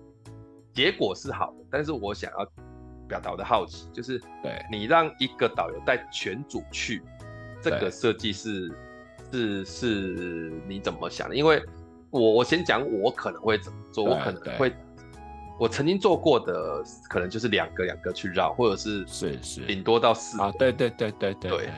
[0.75, 2.47] 结果是好的，但是我想要
[3.09, 7.03] 表达我的好奇，就是对你让一个导游带全组去。
[7.63, 8.73] 这个设计是
[9.33, 11.35] 是是，你怎么想的？
[11.35, 11.63] 因为
[12.11, 14.73] 我我先讲我可能会怎么做，我可能会
[15.59, 21.71] 我曾经做过的可能就是两个两个去绕，或者是是是顶多到四个啊，对对对对对对对。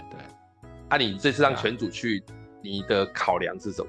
[0.89, 2.22] 啊，你这次让全组去，
[2.62, 3.89] 你的考量是什么？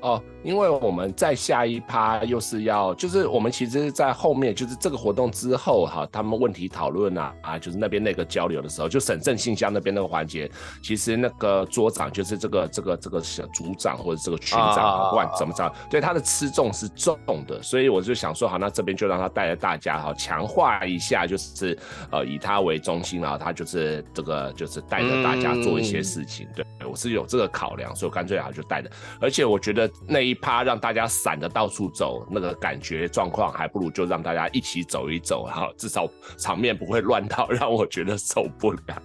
[0.00, 10.48] 哦，因为我们在下一趴又是要，就是我们其实，在后面就是这个活动之后哈，他们问题讨论啊啊，就是那边那个交流的时候，就审慎信箱那边那个环节，
[10.84, 17.18] 其实那个桌长就是这个这个这个小组长或者这个群长，不管怎么着，对他的吃重是重
[17.48, 21.76] 的，所以我就想说，好，那这边就让他带着大家哈，强化一下，就是
[22.12, 28.88] 呃以他为中心啊，他就是这个就是带着大家做一些事情，对，我是有这个考量，所以我干脆啊就带着，
[29.20, 29.87] 而且我觉得。
[30.06, 39.02] 那一趴让大家散的到处走，那个感觉状况，还不如就让大家一起走一走，哈至少场面不会乱到让我觉得受不了。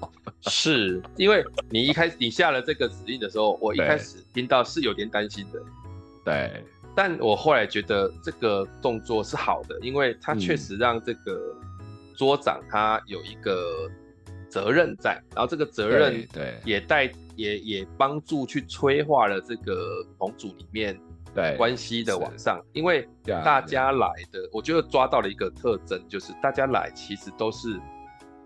[0.47, 5.59] 是因为你一开始你下了这个指令的时候，我一开始听到是有点担心的，
[6.25, 6.63] 对，
[6.95, 11.39] 但我后来觉得这个动作是好的，因为它确实让这个
[12.17, 13.89] 桌长他有一个
[14.53, 17.11] 责任在，然后这个责任对也带。
[17.35, 20.95] 也也帮助去催化了这个同组里面
[21.33, 27.81] 对关系的往上，因为大家来的，我觉得抓到了一个特征，就是大家来其实都是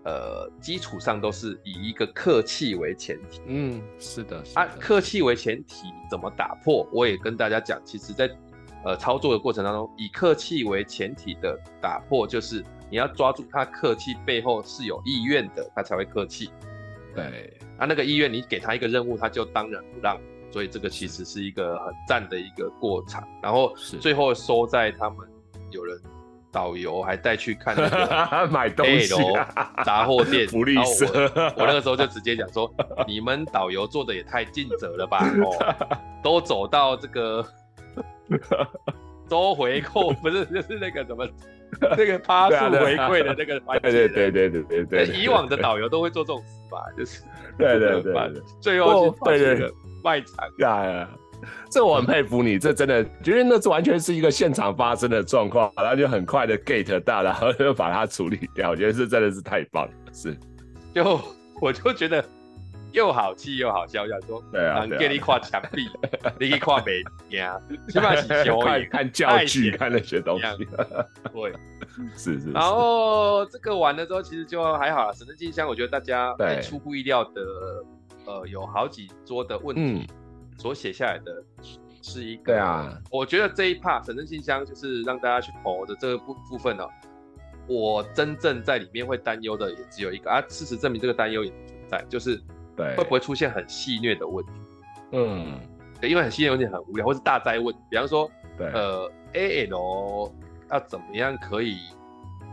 [0.06, 6.88] 呃基础上都是以一个客气为前提，嗯，是的，啊，客气为前提怎么打破？
[6.90, 8.26] 我也跟大家讲，其实在
[8.86, 16.50] 呃操作的过程当中，以客气为前提的打破，就是你要抓住他客气背后是有意愿的，他才会客气，
[17.14, 17.52] 对。
[17.78, 20.18] 他、啊、那个意愿，你给他一个任务，他就当仁不让，
[20.50, 23.22] 所以这个其实是一个很赞的一个过场。
[23.40, 25.18] 然后最后收在他们
[25.70, 25.96] 有人
[26.50, 29.14] 导游还带去看那个 买东西
[29.86, 31.06] 杂货店，福利社。
[31.56, 32.68] 我我那个时候就直接讲说，
[33.06, 35.18] 你们导游做的也太尽责了吧？
[35.40, 35.86] 哦，
[36.20, 37.46] 都走到这个
[39.28, 41.26] 周回扣，不是 就是那个什么？
[41.80, 45.14] 那个趴数回馈的那个环节，对对对对对对对。
[45.14, 47.22] 以往的导游都会做这种事吧，就是
[47.58, 49.70] 对对对，最后去对对
[50.02, 51.08] 卖场。
[51.70, 58.70] 这我很佩服你，这真的，因为那是完全是一个现场发生的状况，然后就很快的 get 到，然后就把它处理掉。
[58.70, 60.34] 我觉得这真的是太棒了，是。
[60.94, 61.20] 就
[61.60, 62.24] 我就觉得。
[62.92, 65.86] 又好气又好笑，想说，对啊，给你跨墙壁，
[66.40, 70.44] 你去跨北呀， 起码是小看看教具，看那些东西，
[71.32, 71.52] 对，
[72.16, 72.50] 是是。
[72.52, 75.12] 然后这个完了之后，其实就还好了。
[75.14, 77.42] 神圣信箱，我觉得大家出乎意料的，
[78.26, 80.06] 呃，有好几桌的问题，
[80.56, 81.42] 所写下来的
[82.02, 86.86] 是一个，对啊，我觉得这一 part 神圣信箱就是让大家去投的这个部部分呢，
[87.66, 92.40] 我真正在里面会担忧的也只有一个啊，事实证明这个担忧也不存在，就是。
[92.78, 94.52] 对，会不会出现很戏谑的问题？
[95.12, 95.58] 嗯，
[96.00, 97.74] 对，因为很戏谑问题很无聊，或是大灾问。
[97.90, 100.32] 比方说，对，呃，AL
[100.70, 101.78] 要怎么样可以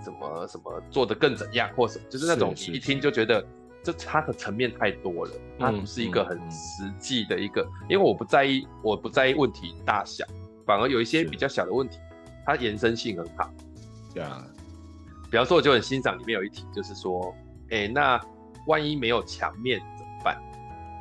[0.04, 3.46] 怎么什么做的更怎样，或什么，就是那种你一听就觉得
[3.84, 7.62] 这它的层面太多了，它不是一个很实际的一个。
[7.88, 10.26] 因为我不在意，我不在意问题大小，
[10.66, 12.00] 反而有一些比较小的问题，
[12.46, 13.52] 它延伸性很好。
[14.14, 14.44] 对啊，
[15.30, 17.36] 比方说，我就很欣赏里面有一题，就是说，
[17.70, 18.20] 哎，那
[18.68, 19.80] 万一没有墙面？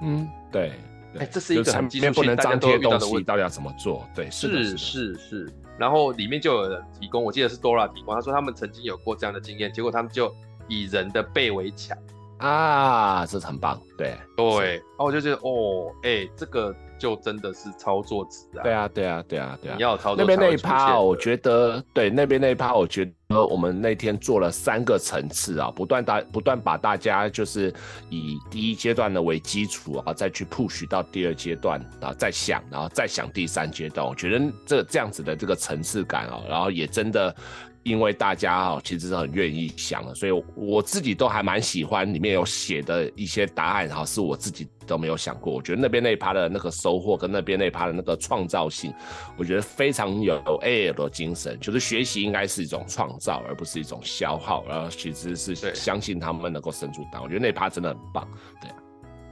[0.02, 0.72] 嗯，对，
[1.18, 4.06] 哎，这是一个很技术性，不能张贴东西，到底要怎么做？
[4.14, 5.52] 对，是是是是。
[5.76, 10.32] 然后里面就有人提供，我记得是 Dora 提供，他说他们曾经有过这样的经验，结果他们就
[10.68, 11.98] 以人的背为墙，
[12.38, 16.74] 啊，这是很棒，对对，然后我就觉得哦，哎、欸，这个
[17.04, 27.70] 就真的是操作值啊，对啊，对啊，对啊，对啊，你要操作那边那一趴，我觉得对那边那一趴，我觉得我们那天做了三个层次啊，不断大不断把大家就是
[28.08, 37.36] 以第一阶段的为基础啊，再去 push 到第二阶段啊，再想，然后再想第三阶段，我觉得这这样子的这个层次感啊，然后也真的。
[37.84, 45.52] 因为大家哈，其实是很愿意想的，所以我自己都还蛮喜欢里面有写的一些答案，哈，是我自己都没有想过。
[45.52, 48.92] 我觉得那边那一趴的那个收获，跟那边那一趴的那个创造性，
[49.36, 54.64] 我觉得非常有 AL 的精神，就是学习应该是一种创造，而不是一种消耗。
[54.66, 57.22] 然后其实是相信他们能够生出答案。
[57.22, 58.26] 我觉得那一趴真的很棒，
[58.62, 58.76] 对啊，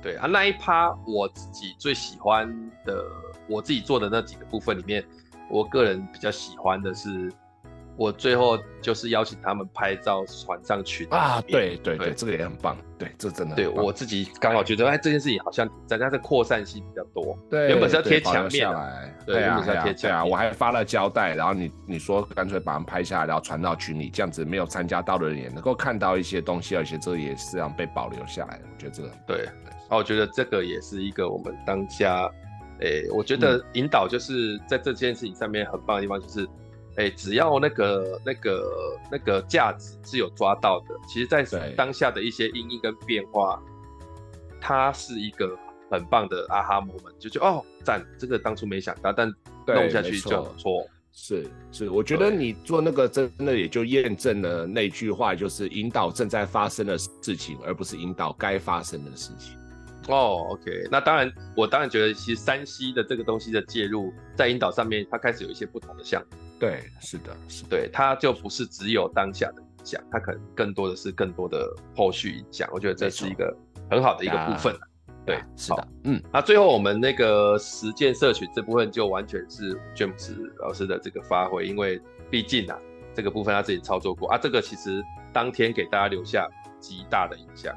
[0.02, 2.46] 对啊，那一趴我自己最喜欢
[2.84, 3.02] 的，
[3.48, 5.02] 我自己做的那几个部分里面，
[5.50, 7.32] 我个人比较喜欢的是。
[7.96, 32.28] 我最后就是邀请他们拍照传上去啊，对对对，这个也很棒，对，这真的对我自己刚好觉得，哎，这件事情好像咱家的扩散性比较多，对，原本是要贴墙面来，对，原本是要贴墙啊，我还发了胶带，然后你你说干脆把它们拍下来，然后传到群里，这样子没有参加到的人也能够看到一些东西，而且这也是让被保留下来的，我觉得这个对，然后我觉得这个也是一个我们当家，
[32.80, 36.48] 哎，我觉得引导就是在这件事情上面很棒的地方就是。
[36.96, 43.62] 哎、欸，只要那个、那个、那个价值是有抓到的，其实，在当下的一些阴影跟变化，
[44.60, 45.58] 它是一个
[45.90, 49.32] 很棒的啊哈 moment，就觉得哦，赞，这个当初没想到，但
[49.66, 50.86] 弄下去就很错。
[51.14, 59.56] 是是，我觉得你做那个真的也就验证了那句话，就是引导正在发生的事情，而不是引导该发生的事情。
[60.08, 66.36] 哦，OK，那当然，我当然觉得，其实山西的这个东西的介入，在引导上面，它开始有一些不同的项目。
[66.62, 72.68] 对，是的，是的，对，它就不是只有当下的影响，它可能更多的是更多的后续影响。
[72.72, 73.52] 我觉得这是一个
[73.90, 74.72] 很好的一个部分。
[75.26, 82.00] 对，是的，嗯，那最后我们那个实践社群这部分就完全是詹姆斯老师的这个发挥，因为
[82.30, 82.78] 毕竟啊，
[83.12, 85.02] 这个部分他自己操作过啊，这个其实
[85.32, 86.48] 当天给大家留下
[86.78, 87.76] 极大的影响。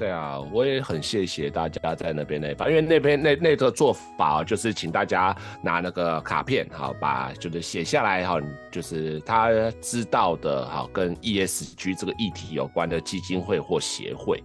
[0.00, 8.40] 对啊，我也很谢谢大家在那边那方，因为那边那那个做法就是请大家拿那个卡片，好，把就是写下来，哈，
[8.70, 9.50] 就是他
[9.82, 14.42] 知道的，哈，跟 ESG 这个议题有关的基金会或协会，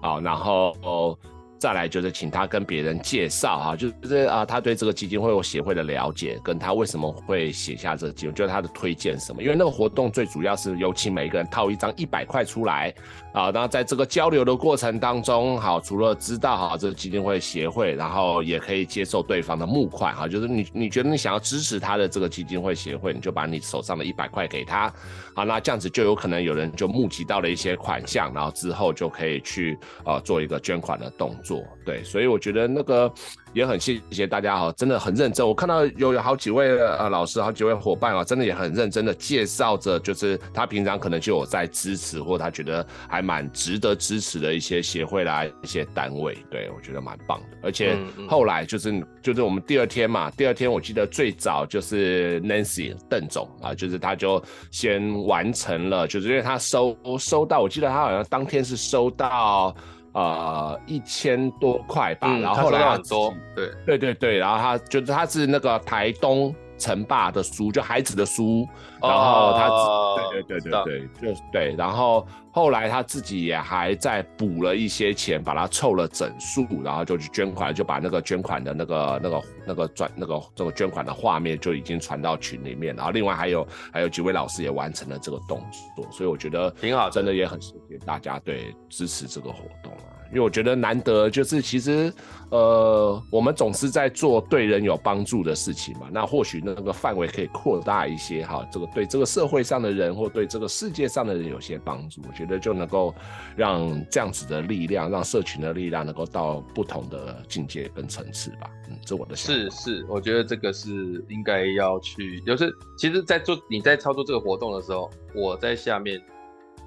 [0.00, 1.18] 好，然后。
[1.58, 9.42] 再来就是请他跟别人介绍哈，就是啊，他对这个基金会或协会的了解，跟他为什么会写下这个基金，就是他的推荐什么。
[9.42, 12.92] 因为那个活动最主要是有请每一个人套一张一百块出来
[13.32, 24.92] 啊，然后在这个交流的过程当中，好，除了知道哈这个基金会协会，然后也可以接受对方的募款哈，就是你你觉得你想要支持他的这个基金会协会，你就把你手上的一百块给他，
[25.34, 31.45] 好，那这样子就有可能有人就募集到了一些款项，然后之后就可以去呃做一个捐款的动作。
[31.46, 33.12] 做对，所以我觉得那个
[33.52, 35.46] 也很谢谢大家哈，真的很认真。
[35.46, 46.36] 我看到有有好几位呃老师，好几位伙伴啊，真的也很认真的介绍着，就是他平常可能就有在支持，或他觉得还蛮值得支持的一些协会啦、一些单位。
[46.50, 47.46] 对，我觉得蛮棒的。
[47.62, 47.96] 而且
[48.28, 54.42] 后来就是就是我们第二天嘛，第二天我记得最早就是 Nancy 邓总啊，就是他就
[54.72, 59.72] 先完成了，就是因为他收收到，我记得他好像当天是收到。
[60.16, 63.70] 呃，一千多块吧，嗯、然后后来很多，对。
[63.84, 68.66] 对对对，然后他就是他是那个台东成霸的书，就孩子的书，
[69.00, 70.82] 然后他，哦、对对对对
[71.20, 85.58] 对，就对，然后后来他自己也还在补了一些钱，把它凑了整数，然后就去捐款，就把那个捐款的那个那个那个转那个这个捐款的画面就已经传到群里面，然后另外还有还有几位老师也完成了这个动
[85.94, 89.92] 作，所以我觉得挺好，真的也很谢谢大家对支持这个活动。
[90.30, 92.12] 因为我觉得难得，就是其实，
[92.50, 96.08] 呃，我们总是在做对人有帮助的事情嘛。
[96.10, 103.14] 那或许那个范围可以扩大一些，哈，这个对这个社会上的人或对这个世界上的人有些帮助，我觉得就能够
[103.56, 108.70] 让这样子的力量，让社群的力量能够到不同的境界跟层次吧。
[108.88, 109.36] 嗯，这我的。
[109.36, 116.20] 是是，我觉得这个是应该要去，就是其实，在做你在操作这个活动的时候，我在下面，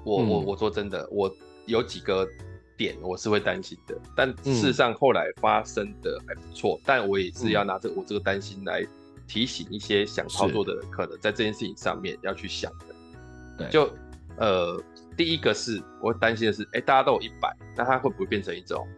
[0.04, 1.30] 我、嗯、我我说真的，我
[1.66, 2.28] 有几个。
[2.80, 8.86] 点我是会担心的，但事实上后来发生的还不错，嗯、但我也是要拿这我这个担心来
[9.28, 12.86] 提醒一些想操作的人，可能在这件事情上面要去想的。
[13.58, 13.92] 对，就
[14.38, 14.82] 呃，
[15.14, 18.88] 第一个是我担心的是，哎、欸，大家都有一百，那它会不会变成一种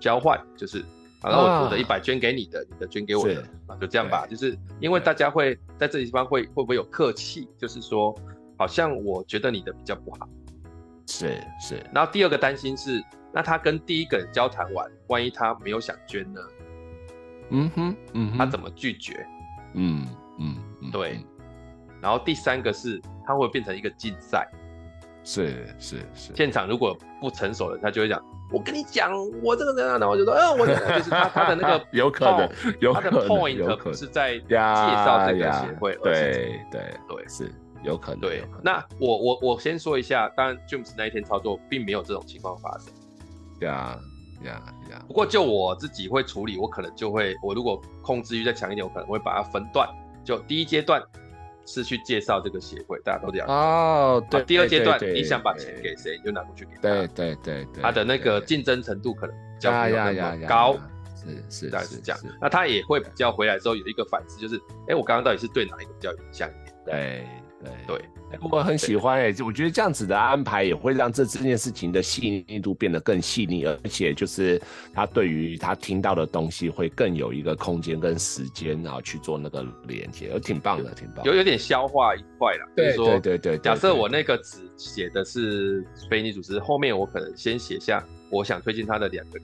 [0.00, 0.40] 交换？
[0.56, 0.82] 就是，
[1.22, 4.26] 然后我的一百捐给你的，啊、你的捐给我的，啊，就这样吧。
[4.26, 7.46] 就是因为大家会在这地方会会不会有客气？
[7.58, 8.18] 就是说，
[8.56, 10.26] 好像我觉得你的比较不好。
[11.06, 11.82] 是是。
[11.92, 13.02] 然后第二个担心是，
[13.32, 16.40] 那他跟第一个人交谈完，万一他没有想捐呢？
[17.50, 19.26] 嗯哼，嗯哼，他怎么拒绝？
[19.74, 20.06] 嗯
[20.38, 21.20] 嗯，嗯，对。
[22.00, 24.48] 然后第三个是，他会变成一个竞赛。
[25.24, 26.32] 是是是。
[26.34, 28.22] 现场如果不成熟的，他就会讲。
[28.50, 29.12] 我跟你讲，
[29.42, 32.48] 我这个人啊，然后就说，嗯、呃，我就是他他的那个 有可能，
[32.80, 37.52] 有可能，他的 point 不是在介绍这个协会，对对对，是
[37.82, 38.20] 有可能。
[38.20, 42.90] 对，那我我我先说一下，当然 James 那一天操作并没有这种情况发生。
[43.60, 43.98] 呀
[44.42, 45.04] 呀呀！
[45.06, 49.88] 不过就我自己会处理，我可能就会，我如果控制欲再强一点，我可能会把它分段，
[50.24, 51.02] 就第一阶段。
[51.70, 54.24] 是去介绍这个协会，大家都这样哦。
[54.30, 56.80] 对，第二阶段你想把钱给谁，你就拿过去给他。
[56.80, 60.78] 对对对对，他的那个竞争程度可能比较没有那么高，
[61.14, 62.18] 是是，大概是这样。
[62.40, 66.74] 那他也会比较回来之后有一个反思，就是，哎，我刚刚到底是对哪一个比较有影响一点？
[66.86, 67.26] 对
[67.62, 68.08] 对对。
[68.50, 74.60] 我很喜欢哎，就我觉得这样子的安排也会让这这件事情的细腻度变得更细腻，而且就是
[74.92, 81.24] 他对于他听到的东西会更有一个空间跟时间，然后去做那个连接，而挺棒的，挺棒。
[81.24, 83.58] 有有点消化一块了，对对对对。
[83.58, 89.40] 假设我那个纸写的是非你组织，后面我可能先写下我想推荐他的两个。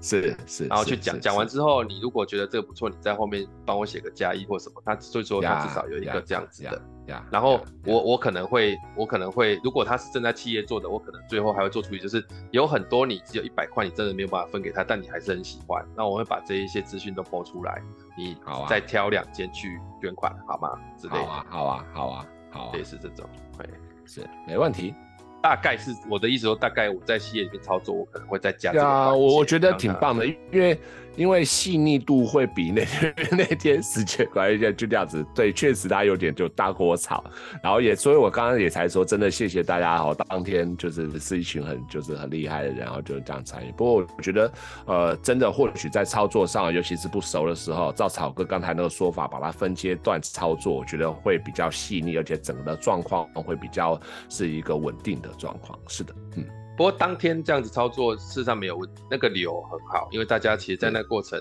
[0.00, 6.82] 是是，然后去讲讲完之后，你如果觉得这个不错，你在后面帮我写个加一或什么，他所以说他至少有一个这样子的。
[7.28, 17.82] 然后我我可能会我可能会，如果他是正在企业做的，我可能最后还会做出一就是有很多你只有一百块，你真的没有办法分给他，但你还是很喜欢，那我会把这一些资讯都播出来，
[18.16, 18.36] 你
[18.68, 20.78] 再挑两间去捐款，好吗？
[20.96, 21.26] 之类的。
[21.26, 23.28] 好啊好啊好啊好，类似这种，
[23.58, 23.68] 对，
[24.06, 24.94] 是没问题。
[25.42, 28.72] 大概是我的意思说，大概我在企业里面操作，我可能会再加。
[28.72, 30.78] 对啊，我我觉得挺棒的，因为
[31.16, 35.26] 因为细腻度会比那天那天时间关系就这样子。
[35.34, 37.24] 对，确实他有点就大锅炒，
[37.62, 43.72] 然后也，所以我刚刚也才说，真的谢谢大家哈，当天就是是一群很就是很厉害的人，然后就这样参与。
[43.72, 44.52] 不过我觉得，
[44.86, 55.30] 呃，真的或许在操作上，尤其是不熟的时候，照草哥刚才那个说法，把它分阶段操作，我觉得会比较细腻，而且整个的状况会比较是一个稳定的。
[55.38, 56.44] 状况是的，嗯，
[56.80, 61.38] 不过当天这样子操作，事实上没有问题，那个流很好，因为大家其实，在那个过程，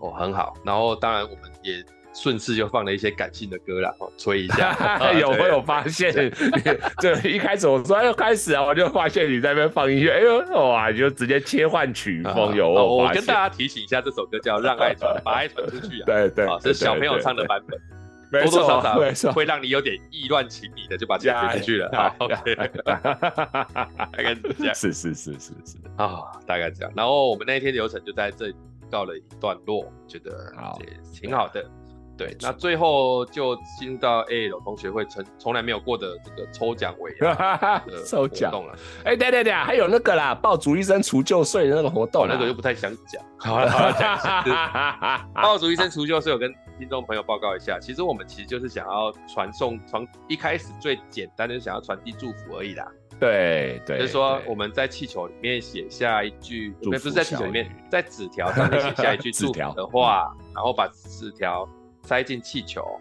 [0.00, 0.52] 哦，很好。
[0.64, 1.74] 然后当然我们也
[2.12, 4.76] 顺势就放了一些感性的歌啦，哦，吹一下。
[5.14, 6.12] 有没有发现？
[7.00, 16.02] 对，一开始我说要开始啊，我就发现你在那边放音乐，哎呦，哇，你就直接切换曲风，有我跟大家提醒一下，这首歌叫《让爱传》，把爱传出去啊。
[16.06, 17.80] 对对，是小朋友唱的版本。
[18.32, 18.82] 多多少
[19.14, 21.90] 少会让你有点意乱情迷的，就把钱给出去了。
[21.92, 24.74] 好，OK， 大概是这样。
[24.74, 26.92] 是是是是是啊，大概这样。
[26.96, 28.54] 然后我们那一天流程就在这里
[28.90, 31.64] 告了一段落，觉得也挺好的。
[32.16, 37.12] 对，那最后就进入到 AL 同学会从从来没有过的这个抽奖尾
[38.06, 38.76] 抽奖了。
[39.04, 43.24] 哎，对对对，还有那个啦，爆竹医生除旧岁的那个活动，那个就不太想讲。
[43.38, 52.86] 好了好了，讲 爆竹医生除旧岁，我跟听众朋友报告一下，其实我们其实就是想要传送传一开始最简单的想要传递祝福而已啦。
[53.18, 61.66] 对对，就是说我们在气球里面写下一句，不是在气球里面，在纸条上面写下一句 祝福的话，然后把纸条。
[62.02, 62.98] 塞进气球，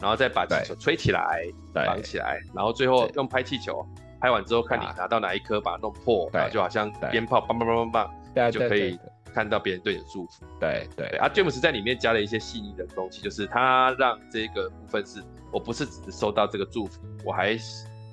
[0.00, 3.86] 然后再把气球吹起来，绑起来，然后最后用拍气球，
[4.20, 8.98] 拍完之后看你拿到哪一颗，把它弄破，然后就好像鞭炮，砰砰砰砰砰，就可以
[9.32, 10.44] 看到别人对你的祝福。
[10.58, 15.22] 对对，啊，James 在里面加了一些细腻的东西，就是他让这个部分是
[15.52, 17.56] 我不是只是收到这个祝福，我还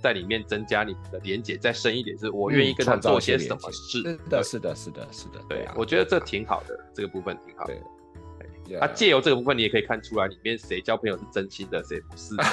[0.03, 4.01] 在里面增加你们的连结再深一点，是我愿意跟他做些什么事。
[4.03, 7.73] 是的，是的，是的，是的，对啊，我觉得这挺好的，这个部分挺好的。
[8.76, 12.36] 啊，借由这个部分，你也可以看出来里面谁交朋友是真心的，谁不是。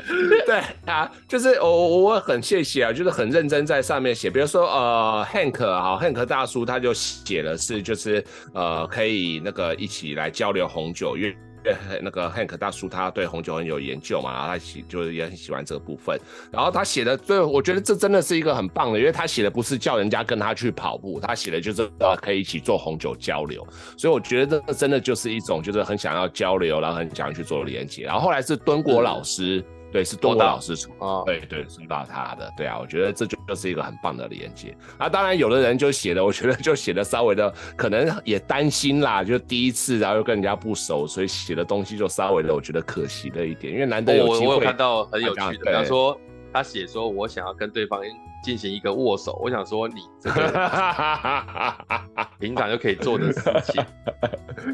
[0.46, 8.24] 对啊，就是我我很谢谢啊，就是很认真在上面写，比如说呃，Hank 啊，Hank 大叔他就写了是就是
[8.54, 11.36] 呃，可以那个一起来交流红酒，因为。
[11.62, 16.18] 对，那个 Hank 大叔他对红酒很有研究嘛，然后他喜就是也很喜欢这个部分。
[16.50, 23.66] 然后他写的，对，我觉得这真的是一个很棒的，因为他写的不是叫人家跟他去跑步，他写的就是呃可以一起做红酒交流。
[23.96, 28.04] 所以我觉得这真的就是一种就是很想要交流，然后很想要去做连接。
[28.04, 29.58] 然后后来是敦国老师。
[29.58, 34.76] 嗯对，是多老师出，哦、对对，收到他的，对啊，我觉得这就就是一个很棒的连接。
[34.98, 44.46] 啊，当然有的人就写的，我觉得就写的稍微的，可能也担心啦，就第一次，然后又跟人家不熟，所以写的东西就稍微的，我觉得可惜了一点，因为难得有机会。
[44.46, 46.18] 我我有看到很有趣的，比方说
[46.52, 48.00] 他写说我想要跟对方
[48.42, 51.74] 进行一个握手，我想说你这个
[52.38, 53.84] 平常就可以做的事情，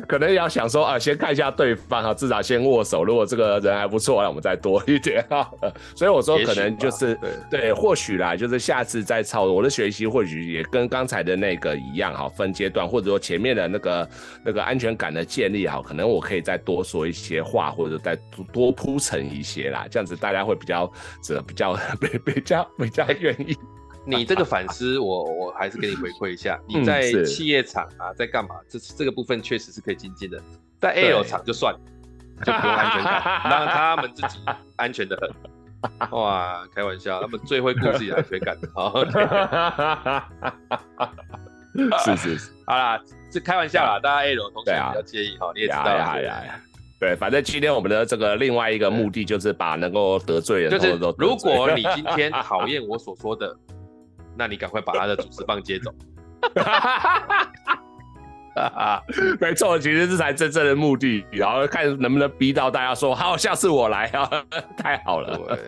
[0.07, 3.05] 可能要想说啊，先看一下对方啊，至少先握手。
[3.05, 5.49] 如果这个人还不错，那我们再多一点啊。
[5.95, 7.14] 所以我说可能就是
[7.51, 14.09] 对对，或许啦，就是下次再操作我的学习，或许也跟刚才的那个一样哈，分阶段，或者说前面的那个
[14.45, 18.17] 那个安全感的建立哈，可能我可以再多说一些话，或者再
[18.53, 20.91] 多铺陈一些啦，这样子大家会比较
[21.23, 23.56] 这比较 比比较比较愿意。
[24.09, 26.57] 你这个反思我，我我还是给你回馈一下。
[26.69, 28.55] 你在企业厂啊，在干嘛？
[28.69, 30.41] 这这个部分确实是可以精进的。
[30.81, 31.75] 在 L 厂就算，
[32.45, 34.39] 就不用安全感， 让他们自己
[34.77, 35.29] 安全的很。
[36.13, 38.69] 哇，开玩笑，他们最会顾自己的安全感的。
[38.75, 38.95] 好，
[42.05, 43.03] 是是是，好啦，
[43.33, 45.85] 是开玩笑啦，大家 L 同学比较介意哈，你也知道。
[45.89, 46.61] 呀！
[47.01, 53.57] 对，反正今天我们的这个另外一个目的就是把能够得罪人，就是如果你今天讨厌我所说的。
[54.37, 55.91] 那你赶快把他的主持棒接走。
[58.57, 59.03] 啊
[59.39, 64.30] 没错，其实这才真正的目的，然后看能不能逼到大家说好，下次我来啊，
[64.78, 65.37] 太好了。
[65.49, 65.59] 对，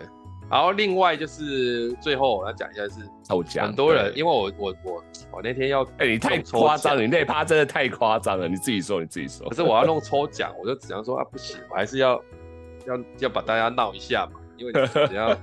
[0.49, 9.47] 然后另外就是最后我要讲一下是抽奖，很多人因为我我我我那天要哎、欸，你太夸张，你那趴真的太夸张了，你自己说你自己说。
[9.49, 12.19] 可是我要弄抽奖，我就只能说啊不行，我还是要
[12.87, 14.38] 要要把大家闹一下嘛。
[14.59, 15.35] 因为你只要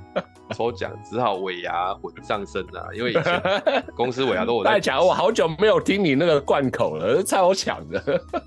[0.55, 2.87] 抽奖，只好尾牙混上身啊！
[2.95, 3.43] 因为以前
[3.97, 7.99] 公司尾牙都我在讲，我好久没有听你那个贯口了，超强的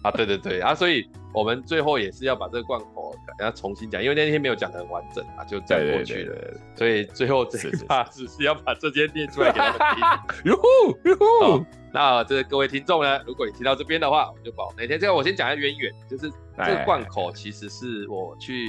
[0.04, 0.12] 啊！
[0.12, 6.58] 对对对啊，所以我们最后也是要把这个贯口要重新讲，因为那天没有讲的很完整啊，就这样过去了。
[6.76, 10.52] 所以最后这一趴只是要把这些念出来给他们 听。
[10.52, 11.66] 哟呼哟呼！
[11.92, 18.68] 那这个各位听众呢，如果你听到这边的话，我就保哪天这个我先讲一下渊源，就是这个贯口其实是我去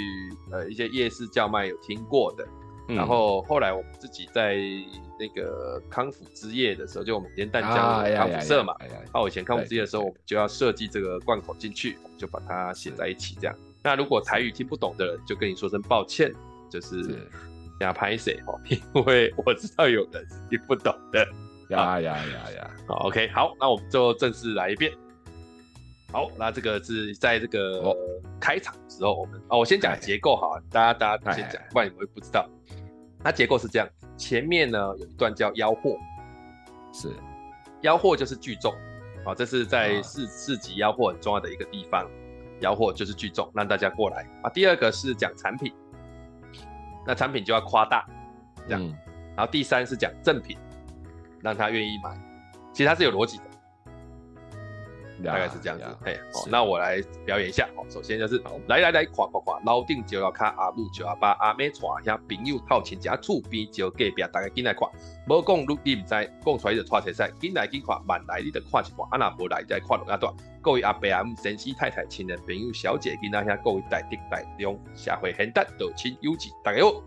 [0.51, 2.47] 呃一些夜市叫卖有听过的，
[2.91, 4.57] 嗯、然后后来我们自己在
[5.19, 7.75] 那个康复之夜的时候，就我们连淡江
[8.17, 8.75] 康复社嘛，
[9.15, 13.57] 那我以前康复之夜的时候，我们就要设计这个贯口进去，我们就把它写在一起这样。
[13.83, 16.33] 那如果台语听不懂的人，就跟你说声抱歉，
[16.69, 17.17] 就是
[17.81, 21.27] 要拍谁哦，因为我知道有人是听不懂的。
[21.71, 22.71] 呀呀呀呀！
[22.89, 24.93] 好，OK，好，那我们就正式来一遍。
[26.11, 27.97] 好，那这个是在这个
[28.41, 32.51] 开场的时候，我们哦，我先讲结构好，大家大家先讲，不然你们会不知道。
[33.23, 35.97] 那结构是这样，前面呢有一段叫吆喝，
[36.93, 37.13] 是
[37.83, 38.73] 吆喝就是聚众，
[39.25, 42.09] 啊，这是在市市集吆喝很重要的一个地方，
[42.61, 44.51] 吆喝就是聚众，让大家过来啊。
[44.51, 45.73] 第二个是讲产品，
[47.07, 48.07] 那产品就要夸大，
[48.67, 48.81] 这样，
[49.37, 50.57] 然后第三是讲赠品。
[51.43, 52.15] 让他愿意买，
[52.71, 53.45] 其实它是有逻辑的，
[55.25, 55.85] 大概是这样子。
[56.05, 57.69] 嘿，好，那我来表演一下。
[57.77, 64.89] 好，首先就是来来来，夸夸夸，楼顶就要卡阿母就要把阿妹带下，朋友套亲家厝边就隔壁，大家进来看。
[65.27, 70.35] 无讲你你唔知，讲出来就拖车赛，进来进看，慢来你就看一看，啊那无来再看落一段。
[70.63, 77.03] 各位阿伯阿姆、先生太太、亲人朋友、小姐，进来下各位大弟大中，社会贤达、道亲友吉，大家好。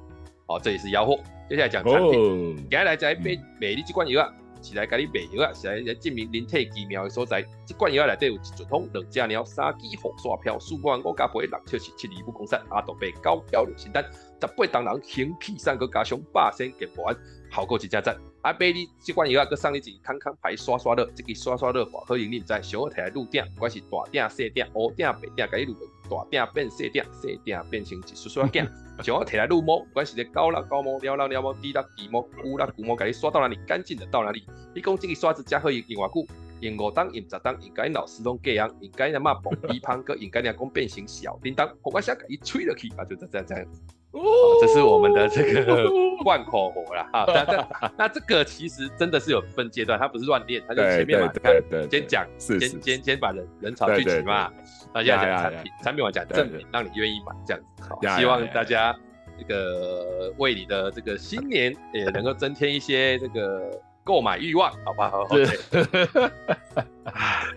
[0.45, 1.15] 好，这里是吆喝。
[1.49, 4.33] 接下来讲产品，接下来在卖卖你这款药啊，
[4.63, 7.45] 是来甲你卖药啊，是来证明人体奇妙的所在。
[7.65, 14.03] 这罐药内底有一樽通两只鸟，三支红刷票，四罐五加八六七七七二五公三，阿斗贝高标六清单，
[14.41, 17.15] 十八当人行气三个加上百仙给完，
[17.53, 18.17] 好过几家站。
[18.41, 25.77] 阿贝你这罐药啊，搁送你一支康康牌刷刷乐，这个刷刷乐好用，你唔知，小我提来录顶，不管是大顶、细顶、乌顶、白顶，给你录。
[26.09, 28.67] 大鼎变细鼎，细鼎变成一刷刷镜。
[29.03, 34.43] 像我摕来撸毛，不管是咧高啦高毛、撩啦撩毛、低啦低毛、古啦古毛，甲你刷到哪里干净的到哪里。
[34.73, 43.79] 你讲这个刷子加好用用偌久，用五档、用十档，应该老师拢这样，应该那么蹦鼻胖哥，应该那讲变形小叮当，我想甲伊吹了去啊，就这样这样子。
[44.13, 44.21] 哦，
[44.61, 45.89] 这是我们的这个
[46.23, 47.09] 贯口活啦。
[47.11, 54.51] 啊，那这那这个其实真的是有分阶段，它不是乱练，它就前面嘛，你看，先讲，先先先把人人潮聚集嘛。
[54.93, 57.83] 那现在讲产品，产品完讲正品，让你愿意买这样子。
[57.89, 58.95] 好，希望大家
[59.39, 63.71] 这个为你的这个新年也能够增添一些这个
[64.03, 65.27] 购买欲望，好不好？
[65.35, 65.59] 是。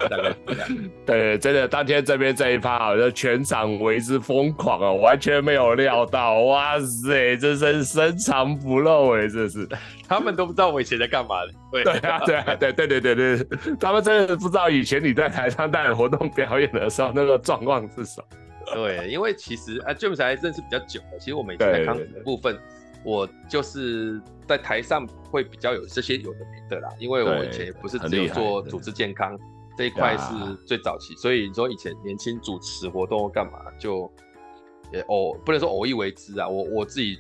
[0.09, 0.35] 大概
[1.07, 9.67] 对，真的，当天这边这一趴好像全场为之疯狂啊，完全没有料到，哇塞，这是深藏不露哎，这是，
[10.09, 11.53] 他们都不知道我以前在干嘛的。
[11.73, 13.47] 对 对啊，对啊，对对对对对，
[13.81, 18.27] 他们真的不知道以前你在台上带活动表演的时候那个状况是什么。
[18.75, 22.59] 对，因为其实啊，James 还认识比较久了，其实我们以前在康复的部分。
[23.05, 29.39] 我就是在台上会比较有这些有的没的啦，因为我以前也不是只有做组织健康
[29.77, 30.33] 这一块是
[30.67, 34.11] 最早期，所以你说以前年轻主持活动干嘛就
[34.93, 37.19] 也偶不能说偶一为之啊，我我自己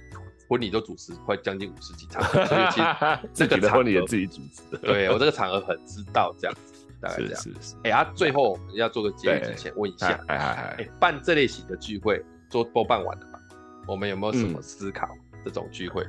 [0.48, 4.76] 婚礼都主持快将近五十几场，所以其实 这个婚礼也自己主持。
[4.78, 7.42] 对，我这个场合很知道这样子， 大概这样。
[7.42, 7.74] 是是是。
[7.84, 13.40] 哎、欸、啊，最后我们要做个结语之前，问一下，哎哎哎，办这类型的聚会做都办完了吗？
[13.88, 15.08] 我们有没有什么思考
[15.46, 16.04] 这种聚会？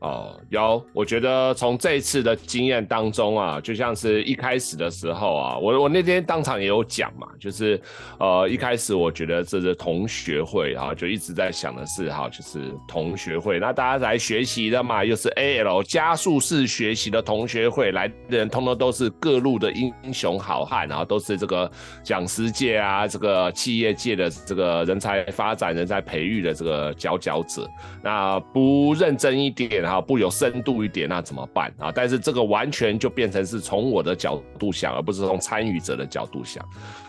[0.00, 7.80] 哦，有，我觉得从这一次的经验当中啊，就像是一开始的时候啊，我我那天当场也有讲嘛，就是
[8.18, 21.70] 呃一开始我觉得这是同学会啊，就一直在想的是哈，就是同学会，那大家来学习的嘛，又是 AL 加速式学习的同学会，来的人通通都是各路的英雄好汉，然后都是这个
[22.02, 27.66] 讲师界啊，这个企业界的这个人才发展、人才培育的这个佼佼者，
[28.02, 29.93] 那不认真一点啊。
[29.94, 31.92] 啊，不有深度一点，那怎么办啊？
[31.94, 36.64] 但是这个完全就变成是从我的角度想，而不是从参与者的角度想。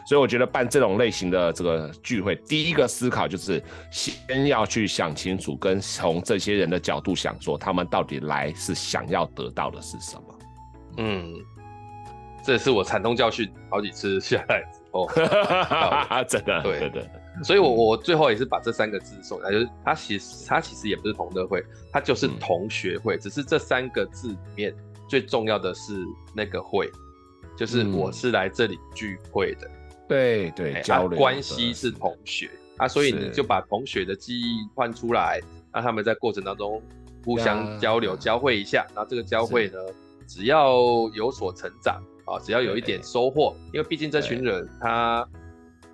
[0.08, 10.40] 所以我觉得办这种类型的这个聚会，第一个思考就是先要去想清楚，跟从这些人的角度想说，他们到底来是想要得到的是什么？
[10.98, 11.34] 嗯，
[12.44, 15.10] 这是我惨痛教训，好几次下来之后，
[16.30, 17.10] 真的，对对对。
[17.44, 24.74] 所以我，我我最后也是把这三个字送来，就是它其实它其实也不是同乐会，它就是同学会，嗯、只是这三个字里面
[25.10, 25.94] 最重要的是
[26.34, 26.90] 那个会，
[27.58, 35.42] 就是我是来这里聚会的，嗯、对对，交流、啊、关系是同学啊，所以你就把同学的记忆换出来，
[35.74, 36.82] 让他们在过程当中
[37.26, 39.80] 互相交流、交汇一下，然后这个交汇呢，
[40.26, 40.74] 只要
[41.14, 45.28] 有所成长啊，只要有一点收获，因为毕竟这群人他。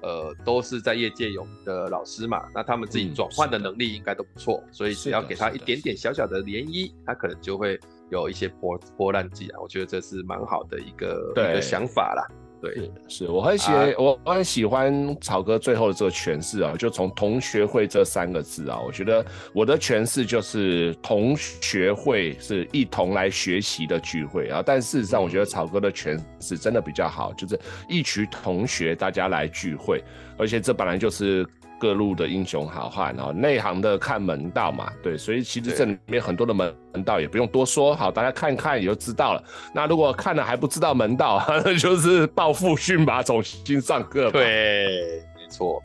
[0.02, 7.80] 呃，都是在业界有的老师嘛，那他们自己转换的能力应该都不错，嗯，所以只要给他一点点小小的涟漪，他可能就会
[8.10, 9.60] 有一些波波浪迹啊。
[9.62, 12.28] 我觉得这是蛮好的一个一个想法啦。
[12.62, 12.76] 对，
[13.08, 27.60] 是，是我很喜我我很喜欢草哥最后的这个诠释啊，就从同学会这三个字啊，我觉得我的诠释就是同学会是一同来学习的聚会啊，但事实上我觉得草哥的诠释真的比较好，就是
[27.90, 30.04] 一群同学大家来聚会，
[30.38, 31.46] 而且这本来就是。
[31.82, 39.44] 各路的英雄好汉啊，内行的看门道嘛，对，所以其实这里面很多的门门道也不用多说，好，大家看看也就知道了。
[39.74, 44.30] 那如果看了还不知道门道， 那就是报复训吧，重新上课。
[44.30, 45.82] 对，没错。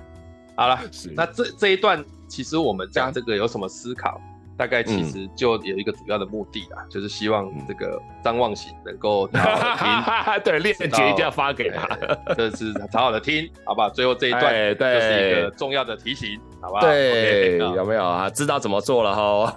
[0.55, 0.79] 好了，
[1.15, 4.21] 那这这一段其实我们讲这个有什么思考？
[4.57, 9.29] 大概其实就有一个主要的目的啦，嗯、就是希望这个张望喜能够
[10.45, 11.87] 对，链接一定要发给他，
[12.35, 13.91] 这是好好的听，好不好？
[13.91, 14.43] 最后这一段
[14.75, 16.81] 就是一个重要的提醒，好不好？
[16.81, 18.31] 对，okay, 有没有啊？
[18.31, 19.57] 知道怎么做了哈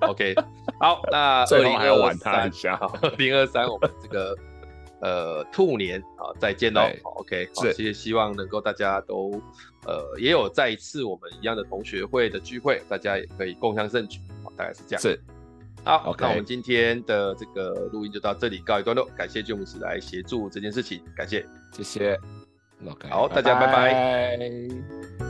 [0.00, 0.34] ？OK，
[0.80, 4.36] 好，那 最后还要玩他一下，二零二三我们这个。
[5.00, 6.82] 呃，兔年啊，再见喽。
[7.16, 9.30] OK，好，谢谢，希望能够大家都
[9.86, 14.18] 呃也有再一次我们一样的同学会的聚会，大家也可以共享盛举，
[14.56, 15.00] 大概是这样。
[15.00, 15.20] 是，
[15.84, 22.18] 好.那我们今天的这个录音就到这里告一段落，感谢 James 来协助这件事情，感谢，谢谢。
[22.86, 23.58] OK，好，大家。
[23.58, 25.27] 拜拜。